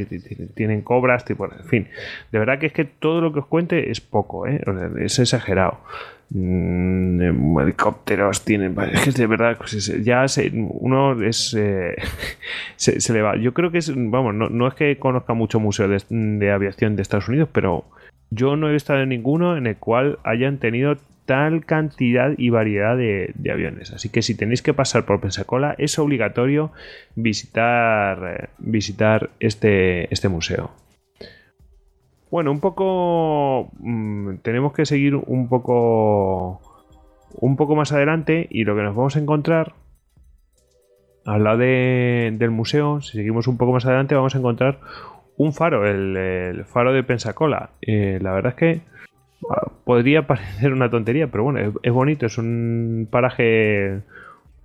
tienen 0.56 0.82
cobras, 0.82 1.24
tipo, 1.24 1.44
en 1.44 1.64
fin. 1.64 1.88
De 2.32 2.40
verdad 2.40 2.58
que 2.58 2.66
es 2.66 2.72
que 2.72 2.84
todo 2.84 3.20
lo 3.20 3.32
que 3.32 3.40
os 3.40 3.46
cuente 3.46 3.92
es 3.92 4.00
poco, 4.00 4.46
es 4.46 5.18
exagerado. 5.20 5.80
Mm, 6.30 7.58
helicópteros 7.58 8.44
tienen 8.44 8.76
es 8.92 9.00
que 9.00 9.12
de 9.12 9.26
verdad 9.26 9.56
pues 9.56 9.86
ya 10.04 10.26
uno 10.52 11.22
es 11.22 11.54
eh, 11.58 11.96
se, 12.76 13.12
le 13.14 13.22
va. 13.22 13.36
Yo 13.36 13.54
creo 13.54 13.70
que 13.70 13.78
es 13.78 13.90
vamos 13.94 14.34
no, 14.34 14.68
es 14.68 14.74
que 14.74 14.98
conozca 14.98 15.32
mucho 15.32 15.58
museo 15.58 15.88
de, 15.88 16.52
aviación 16.52 16.96
de 16.96 17.02
Estados 17.02 17.28
Unidos 17.28 17.48
pero 17.50 17.86
yo 18.30 18.56
no 18.56 18.68
he 18.68 18.76
estado 18.76 19.00
en 19.00 19.08
ninguno 19.08 19.56
en 19.56 19.66
el 19.66 19.78
cual 19.78 20.18
hayan 20.22 20.58
tenido 20.58 20.98
tal 21.24 21.64
cantidad 21.64 22.34
y 22.36 22.50
variedad 22.50 22.94
de, 22.96 23.32
aviones. 23.50 23.92
Así 23.92 24.10
que 24.10 24.20
si 24.20 24.34
tenéis 24.34 24.60
que 24.60 24.74
pasar 24.74 25.06
por 25.06 25.20
Pensacola 25.22 25.74
es 25.78 25.98
obligatorio 25.98 26.72
visitar 27.14 28.38
eh, 28.42 28.48
visitar 28.58 29.30
este 29.40 30.12
este 30.12 30.28
museo 30.28 30.72
bueno, 32.30 32.50
un 32.50 32.60
poco. 32.60 33.70
Mm, 33.78 34.36
tenemos 34.42 34.72
que 34.72 34.86
seguir 34.86 35.14
un 35.16 35.48
poco. 35.48 36.60
Un 37.34 37.56
poco 37.56 37.76
más 37.76 37.92
adelante. 37.92 38.46
Y 38.50 38.64
lo 38.64 38.76
que 38.76 38.82
nos 38.82 38.94
vamos 38.94 39.16
a 39.16 39.20
encontrar. 39.20 39.74
Al 41.24 41.44
lado 41.44 41.58
del 41.58 42.50
museo, 42.50 43.02
si 43.02 43.18
seguimos 43.18 43.48
un 43.48 43.58
poco 43.58 43.72
más 43.72 43.84
adelante, 43.84 44.14
vamos 44.14 44.34
a 44.34 44.38
encontrar 44.38 44.80
un 45.38 45.52
faro, 45.52 45.86
el, 45.86 46.64
faro 46.64 46.92
de 46.92 47.02
Pensacola. 47.02 47.70
Eh, 47.82 48.18
la 48.20 48.32
verdad 48.32 48.52
es 48.52 48.56
que 48.56 48.80
ah, 49.50 49.70
podría 49.84 50.26
parecer 50.26 50.72
una 50.72 50.90
tontería, 50.90 51.28
pero 51.28 51.44
bueno, 51.44 51.74
es, 51.82 51.92
bonito, 51.92 52.26
es 52.26 52.38
un 52.38 53.08
paraje, 53.10 54.00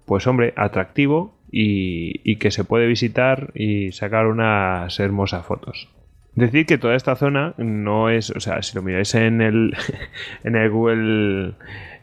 pues 0.06 0.26
hombre, 0.28 0.54
atractivo 0.56 1.36
y, 1.52 2.22
y, 2.24 2.38
que 2.38 2.50
se 2.50 2.64
puede 2.64 2.88
visitar 2.88 3.52
y 3.54 3.92
sacar 3.92 4.28
unas 4.28 5.00
hermosas 5.00 5.46
fotos. 5.46 5.90
Decir 6.36 6.66
que 6.66 6.78
toda 6.80 6.96
esta 6.96 7.16
zona 7.16 7.54
no 7.58 8.10
es, 8.10 8.32
o 8.32 8.40
sea, 8.40 8.62
si 8.64 8.76
lo 8.76 8.82
miráis 8.82 9.14
en 9.14 9.42
el, 9.42 9.76
en 10.44 10.56
el 10.56 10.70
Google 10.70 11.54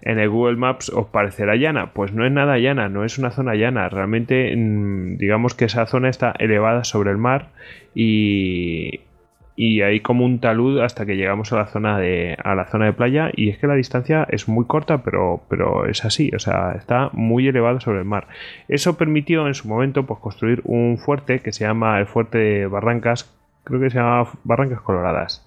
en 0.03 0.19
el 0.19 0.31
Google 0.31 0.57
Maps 0.57 0.89
os 0.89 1.09
parecerá 1.09 1.57
llana, 1.57 1.93
pues 1.93 2.13
no 2.13 2.25
es 2.25 2.33
nada 2.33 2.59
llana, 2.59 2.89
no 2.89 3.05
es 3.05 3.19
una 3.19 3.31
zona 3.31 3.55
llana, 3.55 3.89
realmente 3.89 4.55
mm, 4.57 5.19
digamos 5.19 5.55
que 5.55 5.67
esa 5.67 5.85
zona 5.87 6.09
está 6.09 6.33
elevada 6.39 6.85
sobre 6.85 7.11
el 7.11 7.19
mar 7.19 7.49
y, 7.95 9.01
y 9.57 9.83
hay 9.83 10.01
como 10.01 10.25
un 10.25 10.41
talud 10.41 10.81
hasta 10.81 11.05
que 11.05 11.17
llegamos 11.17 11.53
a 11.53 11.57
la 11.57 11.67
zona 11.67 11.99
de 11.99 12.35
a 12.43 12.55
la 12.55 12.65
zona 12.67 12.87
de 12.87 12.95
playa. 12.95 13.31
Y 13.35 13.51
es 13.51 13.59
que 13.59 13.67
la 13.67 13.75
distancia 13.75 14.27
es 14.31 14.49
muy 14.49 14.65
corta 14.65 15.03
pero 15.03 15.43
pero 15.51 15.87
es 15.87 16.05
así. 16.07 16.31
O 16.35 16.39
sea 16.39 16.73
está 16.79 17.11
muy 17.13 17.47
elevado 17.47 17.79
sobre 17.79 17.99
el 17.99 18.07
mar. 18.07 18.27
Eso 18.69 18.97
permitió 18.97 19.47
en 19.47 19.55
su 19.55 19.69
momento 19.69 20.07
pues 20.07 20.19
construir 20.21 20.63
un 20.65 20.97
fuerte 20.97 21.41
que 21.41 21.53
se 21.53 21.65
llama 21.65 21.99
el 21.99 22.07
fuerte 22.07 22.39
de 22.39 22.67
Barrancas 22.69 23.37
creo 23.65 23.81
que 23.81 23.91
se 23.91 23.99
llama 23.99 24.29
Barrancas 24.45 24.81
Coloradas. 24.81 25.47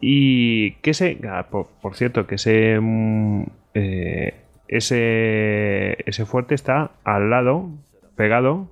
Y 0.00 0.72
que 0.76 0.90
ese, 0.90 1.18
ah, 1.28 1.46
por, 1.50 1.94
cierto, 1.94 2.26
que 2.26 2.36
ese, 2.36 2.78
mm, 2.80 3.44
eh, 3.74 4.34
ese, 4.68 5.98
ese 6.08 6.26
fuerte 6.26 6.54
está 6.54 6.92
al 7.04 7.30
lado, 7.30 7.70
pegado 8.16 8.70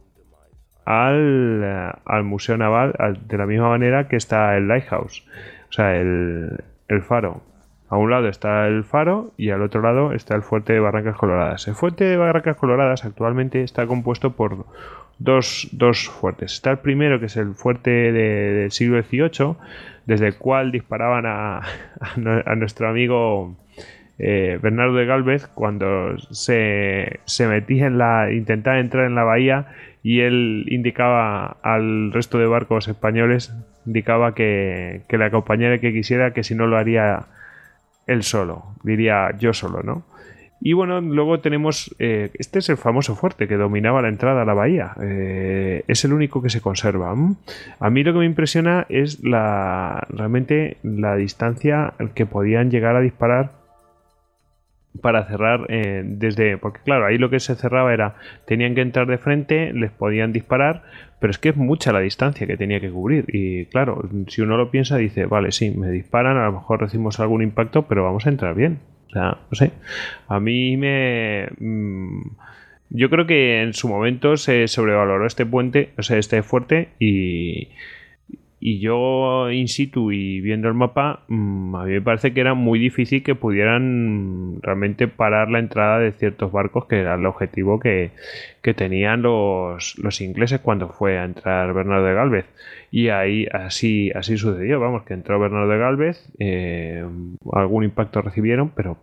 al, 0.85 1.95
al 2.05 2.25
Museo 2.25 2.57
Naval, 2.57 2.95
de 3.27 3.39
la 3.39 3.47
misma 3.47 3.69
manera 3.69 4.09
que 4.09 4.17
está 4.17 4.57
el 4.57 4.69
Lighthouse, 4.69 5.25
o 5.69 5.73
sea, 5.73 5.97
el, 5.97 6.65
el 6.89 7.03
faro. 7.03 7.43
A 7.89 7.97
un 7.97 8.11
lado 8.11 8.29
está 8.29 8.69
el 8.69 8.85
faro 8.85 9.33
y 9.37 9.51
al 9.51 9.63
otro 9.63 9.83
lado 9.83 10.13
está 10.13 10.37
el 10.37 10.43
fuerte 10.43 10.73
de 10.73 10.81
Barrancas 10.81 11.17
Coloradas. 11.17 11.67
El 11.67 11.75
fuerte 11.75 12.05
de 12.05 12.17
Barrancas 12.17 12.57
Coloradas 12.57 13.05
actualmente 13.05 13.65
está 13.65 13.87
compuesto 13.89 14.37
por 14.37 14.67
dos, 15.21 15.69
dos 15.71 16.09
fuertes. 16.09 16.55
Está 16.55 16.73
el 16.73 16.79
primero, 16.79 17.21
que 17.21 17.27
es 17.27 17.37
el 17.37 17.55
fuerte 17.55 17.91
del 18.11 18.73
siglo 18.73 19.01
XVIII, 19.01 19.55
desde 20.07 20.27
el 20.27 20.37
cual 20.37 20.73
disparaban 20.73 21.25
a, 21.27 21.59
a, 22.01 22.55
nuestro 22.57 22.89
amigo 22.89 23.55
eh, 24.19 24.59
Bernardo 24.61 24.95
de 24.97 25.07
Galvez 25.07 25.47
cuando 25.47 26.19
se, 26.19 27.21
se, 27.27 27.47
metía 27.47 27.87
en 27.87 27.99
la. 27.99 28.33
intentaba 28.33 28.81
entrar 28.81 29.07
en 29.07 29.15
la 29.15 29.25
bahía 29.25 29.69
y 30.03 30.21
él 30.21 30.65
indicaba 30.69 31.59
al 31.63 32.13
resto 32.13 32.39
de 32.39 32.47
barcos 32.47 32.89
españoles, 32.89 33.55
indicaba 33.87 34.35
que, 34.35 35.03
que 35.09 35.19
le 35.19 35.27
acompañara 35.27 35.79
que 35.79 35.93
quisiera, 35.93 36.33
que 36.33 36.43
si 36.43 36.55
no 36.55 36.67
lo 36.67 36.79
haría 36.79 37.27
él 38.07 38.23
solo, 38.23 38.75
diría 38.83 39.37
yo 39.39 39.53
solo, 39.53 39.83
¿no? 39.83 40.05
Y 40.61 40.75
bueno, 40.75 41.01
luego 41.01 41.41
tenemos, 41.41 41.95
eh, 41.99 42.31
este 42.35 42.59
es 42.59 42.69
el 42.69 42.77
famoso 42.77 43.17
fuerte 43.17 43.49
que 43.49 43.57
dominaba 43.57 44.03
la 44.03 44.09
entrada 44.09 44.43
a 44.43 44.45
la 44.45 44.53
bahía. 44.53 44.93
Eh, 45.01 45.85
es 45.89 46.05
el 46.05 46.13
único 46.13 46.43
que 46.43 46.51
se 46.51 46.61
conserva. 46.61 47.11
A 47.11 47.91
mí 47.91 48.05
lo 48.05 48.13
que 48.13 48.19
me 48.19 48.27
impresiona 48.27 48.87
es 48.91 49.25
la 49.25 50.07
realmente 50.11 50.77
la 50.83 51.17
distancia 51.17 51.95
que 52.15 52.27
podían 52.27 52.71
llegar 52.71 52.95
a 52.95 53.01
disparar 53.01 53.60
para 55.01 55.25
cerrar 55.27 55.67
eh, 55.69 56.03
desde 56.05 56.59
porque 56.59 56.81
claro 56.85 57.07
ahí 57.07 57.19
lo 57.19 57.31
que 57.31 57.41
se 57.41 57.55
cerraba 57.55 57.93
era 57.93 58.17
tenían 58.47 58.75
que 58.75 58.81
entrar 58.81 59.07
de 59.07 59.19
frente 59.19 59.73
les 59.73 59.91
podían 59.91 60.33
disparar 60.33 60.83
pero 61.21 61.31
es 61.31 61.39
que 61.39 61.51
es 61.51 61.57
mucha 61.57 61.93
la 61.93 62.01
distancia 62.01 62.47
que 62.47 62.57
tenía 62.57 62.81
que 62.81 62.91
cubrir 62.91 63.25
y 63.29 63.67
claro 63.67 64.09
si 64.27 64.43
uno 64.43 64.57
lo 64.57 64.71
piensa 64.71 64.97
dice 64.97 65.27
vale 65.27 65.53
sí 65.53 65.71
me 65.71 65.91
disparan 65.91 66.37
a 66.37 66.47
lo 66.47 66.53
mejor 66.53 66.81
recibimos 66.81 67.21
algún 67.21 67.43
impacto 67.43 67.87
pero 67.87 68.03
vamos 68.03 68.27
a 68.27 68.31
entrar 68.31 68.55
bien 68.55 68.81
o 69.11 69.13
sea, 69.13 69.39
no 69.51 69.57
sé. 69.57 69.73
A 70.29 70.39
mí 70.39 70.77
me. 70.77 71.49
Mm, 71.59 72.31
yo 72.91 73.11
creo 73.11 73.27
que 73.27 73.63
en 73.63 73.75
su 73.75 73.89
momento 73.89 74.37
se 74.37 74.69
sobrevaloró 74.69 75.27
este 75.27 75.47
puente, 75.47 75.93
o 75.99 76.03
sea, 76.03 76.19
este 76.19 76.43
fuerte, 76.43 76.91
y, 76.99 77.69
y 78.63 78.79
yo 78.79 79.51
in 79.51 79.69
situ 79.69 80.13
y 80.13 80.43
viendo 80.43 80.69
el 80.69 80.75
mapa, 80.75 81.25
mm, 81.29 81.75
a 81.75 81.85
mí 81.85 81.93
me 81.93 82.03
parece 82.03 82.35
que 82.35 82.43
era 82.43 82.53
muy 82.53 82.79
difícil 82.79 83.23
que 83.23 83.35
pudieran 83.35 84.61
realmente 84.61 85.09
parar 85.09 85.51
la 85.51 85.59
entrada 85.59 85.99
de 85.99 86.13
ciertos 86.13 86.53
barcos, 86.53 86.85
que 86.85 87.01
era 87.01 87.15
el 87.15 87.25
objetivo 87.25 87.81
que, 87.81 88.13
tenían 88.77 89.23
los, 89.23 89.99
los, 89.99 90.21
ingleses 90.21 90.61
cuando 90.61 90.91
fue 90.91 91.19
a 91.19 91.25
entrar 91.25 91.73
Bernardo 91.73 92.05
de 92.05 92.15
Galvez. 92.15 92.47
Y 92.91 93.09
ahí 93.09 93.47
así, 93.53 94.11
así 94.15 94.37
sucedió, 94.37 94.79
vamos, 94.79 95.05
que 95.05 95.15
entró 95.15 95.41
Bernardo 95.41 95.69
de 95.69 95.79
Galvez, 95.79 96.33
eh, 96.39 97.05
algún 97.53 97.85
impacto 97.85 98.21
recibieron, 98.21 98.71
pero 98.77 98.99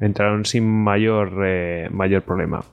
entraron 0.00 0.44
sin 0.44 0.64
mayor, 0.68 1.32
eh, 1.46 1.88
mayor 1.90 2.22
problema. 2.22 2.64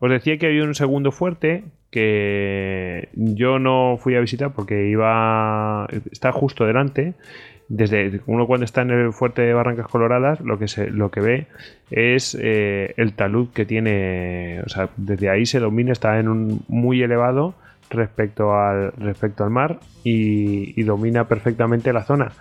Os 0.00 0.10
decía 0.10 0.38
que 0.38 0.46
había 0.46 0.64
un 0.64 0.74
segundo 0.74 1.12
fuerte 1.12 1.64
que 1.90 3.10
yo 3.12 3.58
no 3.58 3.98
fui 3.98 4.14
a 4.16 4.20
visitar 4.20 4.52
porque 4.52 4.88
iba 4.88 5.86
está 6.10 6.32
justo 6.32 6.64
delante. 6.64 7.14
Desde 7.68 8.20
uno 8.26 8.48
cuando 8.48 8.64
está 8.64 8.82
en 8.82 8.90
el 8.90 9.12
fuerte 9.12 9.42
de 9.42 9.54
Barrancas 9.54 9.86
Coloradas, 9.86 10.40
lo 10.40 10.58
que 10.58 10.66
se, 10.66 10.90
lo 10.90 11.10
que 11.10 11.20
ve 11.20 11.46
es 11.90 12.36
eh, 12.40 12.94
el 12.96 13.12
talud 13.12 13.50
que 13.54 13.64
tiene, 13.64 14.60
o 14.66 14.68
sea, 14.68 14.88
desde 14.96 15.30
ahí 15.30 15.46
se 15.46 15.60
domina, 15.60 15.92
está 15.92 16.18
en 16.18 16.28
un 16.28 16.62
muy 16.66 17.00
elevado 17.00 17.54
respecto 17.88 18.54
al 18.54 18.92
respecto 18.92 19.44
al 19.44 19.50
mar 19.50 19.80
y, 20.02 20.80
y 20.80 20.82
domina 20.82 21.28
perfectamente 21.28 21.92
la 21.92 22.02
zona 22.02 22.32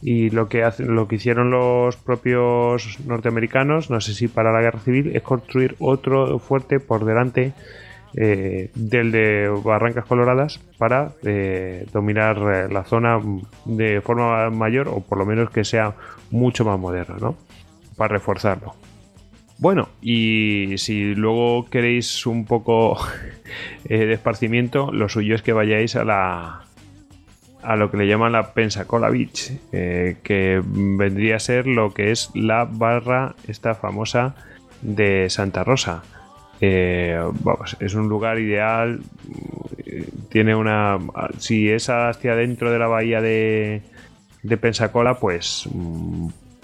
y 0.00 0.30
lo 0.30 0.48
que 0.48 0.62
hacen, 0.62 0.94
lo 0.94 1.08
que 1.08 1.16
hicieron 1.16 1.50
los 1.50 1.96
propios 1.96 2.98
norteamericanos, 3.04 3.90
no 3.90 4.00
sé 4.00 4.14
si 4.14 4.28
para 4.28 4.52
la 4.52 4.60
guerra 4.60 4.80
civil, 4.80 5.14
es 5.14 5.22
construir 5.22 5.74
otro 5.78 6.38
fuerte 6.38 6.80
por 6.80 7.04
delante 7.04 7.52
eh, 8.16 8.70
del 8.74 9.12
de 9.12 9.48
Barrancas 9.62 10.06
Coloradas 10.06 10.60
para 10.78 11.12
eh, 11.24 11.86
dominar 11.92 12.38
eh, 12.38 12.72
la 12.72 12.84
zona 12.84 13.20
de 13.66 14.00
forma 14.00 14.48
mayor 14.50 14.88
o 14.88 15.00
por 15.00 15.18
lo 15.18 15.26
menos 15.26 15.50
que 15.50 15.64
sea 15.64 15.94
mucho 16.30 16.64
más 16.64 16.78
moderno, 16.78 17.16
¿no? 17.18 17.36
Para 17.96 18.14
reforzarlo. 18.14 18.74
Bueno, 19.58 19.88
y 20.00 20.74
si 20.78 21.14
luego 21.16 21.68
queréis 21.68 22.24
un 22.26 22.46
poco 22.46 22.96
de 23.84 24.12
esparcimiento, 24.12 24.90
lo 24.92 25.08
suyo 25.08 25.34
es 25.34 25.42
que 25.42 25.52
vayáis 25.52 25.96
a 25.96 26.04
la 26.04 26.67
a 27.62 27.76
lo 27.76 27.90
que 27.90 27.96
le 27.96 28.06
llaman 28.06 28.32
la 28.32 28.52
Pensacola 28.52 29.10
Beach, 29.10 29.52
eh, 29.72 30.16
que 30.22 30.62
vendría 30.64 31.36
a 31.36 31.40
ser 31.40 31.66
lo 31.66 31.92
que 31.92 32.10
es 32.10 32.30
la 32.34 32.64
barra 32.64 33.34
esta 33.46 33.74
famosa 33.74 34.34
de 34.82 35.28
Santa 35.30 35.64
Rosa. 35.64 36.02
Eh, 36.60 37.20
vamos, 37.42 37.76
es 37.80 37.94
un 37.94 38.08
lugar 38.08 38.38
ideal. 38.38 39.00
Tiene 40.28 40.54
una. 40.54 40.98
Si 41.38 41.70
es 41.70 41.88
hacia 41.88 42.34
dentro 42.34 42.70
de 42.70 42.78
la 42.78 42.86
bahía 42.86 43.20
de, 43.20 43.82
de 44.42 44.56
Pensacola, 44.56 45.14
pues 45.14 45.68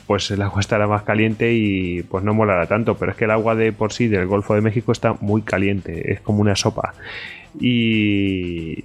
pues 0.06 0.30
el 0.30 0.42
agua 0.42 0.60
estará 0.60 0.86
más 0.86 1.02
caliente 1.02 1.52
y 1.54 2.02
pues 2.02 2.24
no 2.24 2.34
molará 2.34 2.66
tanto, 2.66 2.96
pero 2.96 3.12
es 3.12 3.16
que 3.16 3.24
el 3.24 3.30
agua 3.30 3.54
de 3.54 3.72
por 3.72 3.92
sí 3.92 4.08
del 4.08 4.26
Golfo 4.26 4.54
de 4.54 4.60
México 4.60 4.92
está 4.92 5.14
muy 5.14 5.42
caliente, 5.42 6.12
es 6.12 6.20
como 6.20 6.40
una 6.40 6.56
sopa. 6.56 6.94
Y, 7.58 8.84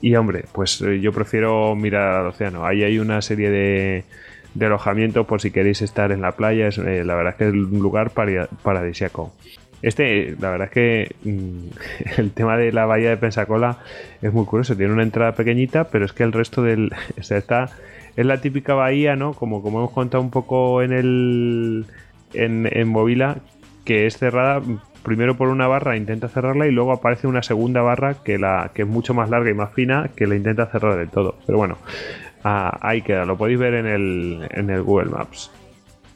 y 0.00 0.14
hombre, 0.14 0.44
pues 0.52 0.80
eh, 0.80 1.00
yo 1.00 1.12
prefiero 1.12 1.74
mirar 1.76 2.20
al 2.20 2.26
océano. 2.28 2.64
Ahí 2.64 2.82
hay 2.82 2.98
una 2.98 3.20
serie 3.22 3.50
de, 3.50 4.04
alojamientos 4.60 5.26
por 5.26 5.40
si 5.40 5.50
queréis 5.50 5.82
estar 5.82 6.12
en 6.12 6.22
la 6.22 6.32
playa. 6.32 6.68
Es, 6.68 6.78
eh, 6.78 7.04
la 7.04 7.14
verdad 7.14 7.34
es 7.34 7.38
que 7.38 7.48
es 7.48 7.52
un 7.52 7.80
lugar 7.80 8.10
paradisiaco. 8.10 9.32
Este, 9.82 10.36
la 10.38 10.50
verdad 10.50 10.68
es 10.68 10.72
que 10.72 11.14
mm, 11.24 12.18
el 12.20 12.32
tema 12.32 12.56
de 12.56 12.72
la 12.72 12.86
bahía 12.86 13.10
de 13.10 13.16
Pensacola 13.16 13.78
es 14.22 14.32
muy 14.32 14.46
curioso. 14.46 14.76
Tiene 14.76 14.92
una 14.92 15.02
entrada 15.02 15.32
pequeñita, 15.32 15.84
pero 15.84 16.04
es 16.04 16.12
que 16.12 16.22
el 16.22 16.32
resto 16.32 16.62
del. 16.62 16.92
O 17.18 17.22
sea, 17.22 17.38
está 17.38 17.70
es 18.16 18.26
la 18.26 18.40
típica 18.40 18.74
bahía, 18.74 19.16
¿no? 19.16 19.34
Como, 19.34 19.62
como 19.62 19.78
hemos 19.78 19.92
contado 19.92 20.22
un 20.22 20.30
poco 20.30 20.82
en 20.82 20.92
el. 20.92 21.86
En, 22.32 22.68
en 22.70 22.88
Movila, 22.88 23.38
que 23.84 24.06
es 24.06 24.16
cerrada 24.16 24.62
primero 25.02 25.36
por 25.36 25.48
una 25.48 25.66
barra, 25.66 25.96
intenta 25.96 26.28
cerrarla 26.28 26.66
y 26.66 26.70
luego 26.70 26.92
aparece 26.92 27.26
una 27.26 27.42
segunda 27.42 27.82
barra 27.82 28.14
que, 28.22 28.38
la, 28.38 28.70
que 28.74 28.82
es 28.82 28.88
mucho 28.88 29.14
más 29.14 29.30
larga 29.30 29.50
y 29.50 29.54
más 29.54 29.72
fina 29.72 30.10
que 30.14 30.26
la 30.26 30.36
intenta 30.36 30.66
cerrar 30.66 30.96
del 30.96 31.08
todo. 31.08 31.36
Pero 31.46 31.58
bueno, 31.58 31.78
ah, 32.44 32.78
ahí 32.80 33.02
queda, 33.02 33.24
lo 33.24 33.36
podéis 33.36 33.58
ver 33.58 33.74
en 33.74 33.86
el, 33.86 34.48
en 34.50 34.70
el 34.70 34.82
Google 34.82 35.10
Maps. 35.10 35.50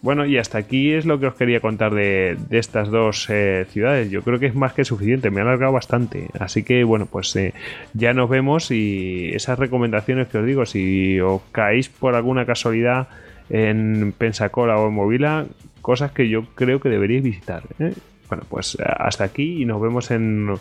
Bueno, 0.04 0.26
y 0.26 0.36
hasta 0.36 0.58
aquí 0.58 0.92
es 0.92 1.06
lo 1.06 1.18
que 1.18 1.28
os 1.28 1.34
quería 1.34 1.60
contar 1.60 1.94
de, 1.94 2.36
estas 2.50 2.90
dos 2.90 3.26
eh, 3.30 3.64
ciudades. 3.70 4.10
Yo 4.10 4.20
creo 4.20 4.38
que 4.38 4.44
es 4.44 4.54
más 4.54 4.74
que 4.74 4.84
suficiente, 4.84 5.30
me 5.30 5.40
ha 5.40 5.44
alargado 5.44 5.72
bastante. 5.72 6.28
Así 6.38 6.62
que, 6.62 6.84
bueno, 6.84 7.06
pues 7.06 7.34
eh, 7.36 7.54
ya 7.94 8.12
nos 8.12 8.28
vemos 8.28 8.70
y 8.70 9.30
esas 9.32 9.58
recomendaciones 9.58 10.28
que 10.28 10.36
os 10.36 10.44
digo, 10.44 10.66
si 10.66 11.18
os 11.20 11.40
caéis 11.52 11.88
por 11.88 12.14
alguna 12.14 12.44
casualidad 12.44 13.08
en 13.48 14.12
Pensacola 14.12 14.76
o 14.76 14.88
en 14.88 14.94
Movila, 14.94 15.46
cosas 15.80 16.12
que 16.12 16.28
yo 16.28 16.44
creo 16.54 16.80
que 16.80 16.90
deberíais 16.90 17.22
visitar. 17.22 17.62
¿eh? 17.78 17.94
Bueno, 18.28 18.44
pues 18.48 18.76
hasta 18.80 19.24
aquí 19.24 19.62
y 19.62 19.64
nos 19.64 19.80
vemos 19.80 20.10
en, 20.10 20.54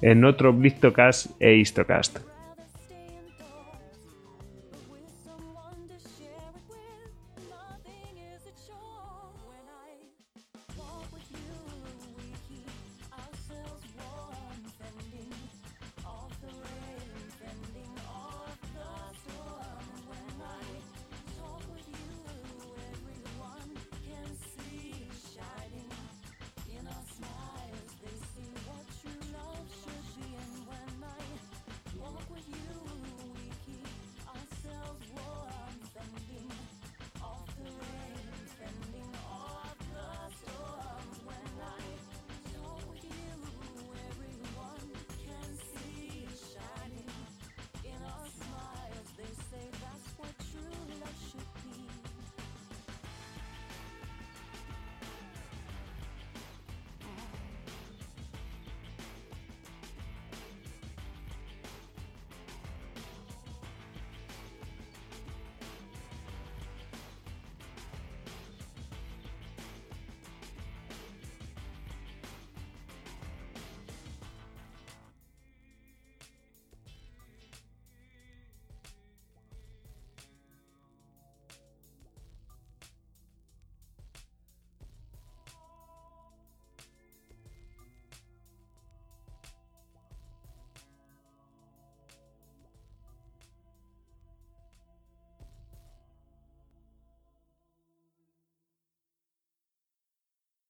en 0.00 0.24
otro 0.24 0.52
Blistocast 0.52 1.30
e 1.40 1.56
Histocast. 1.56 2.31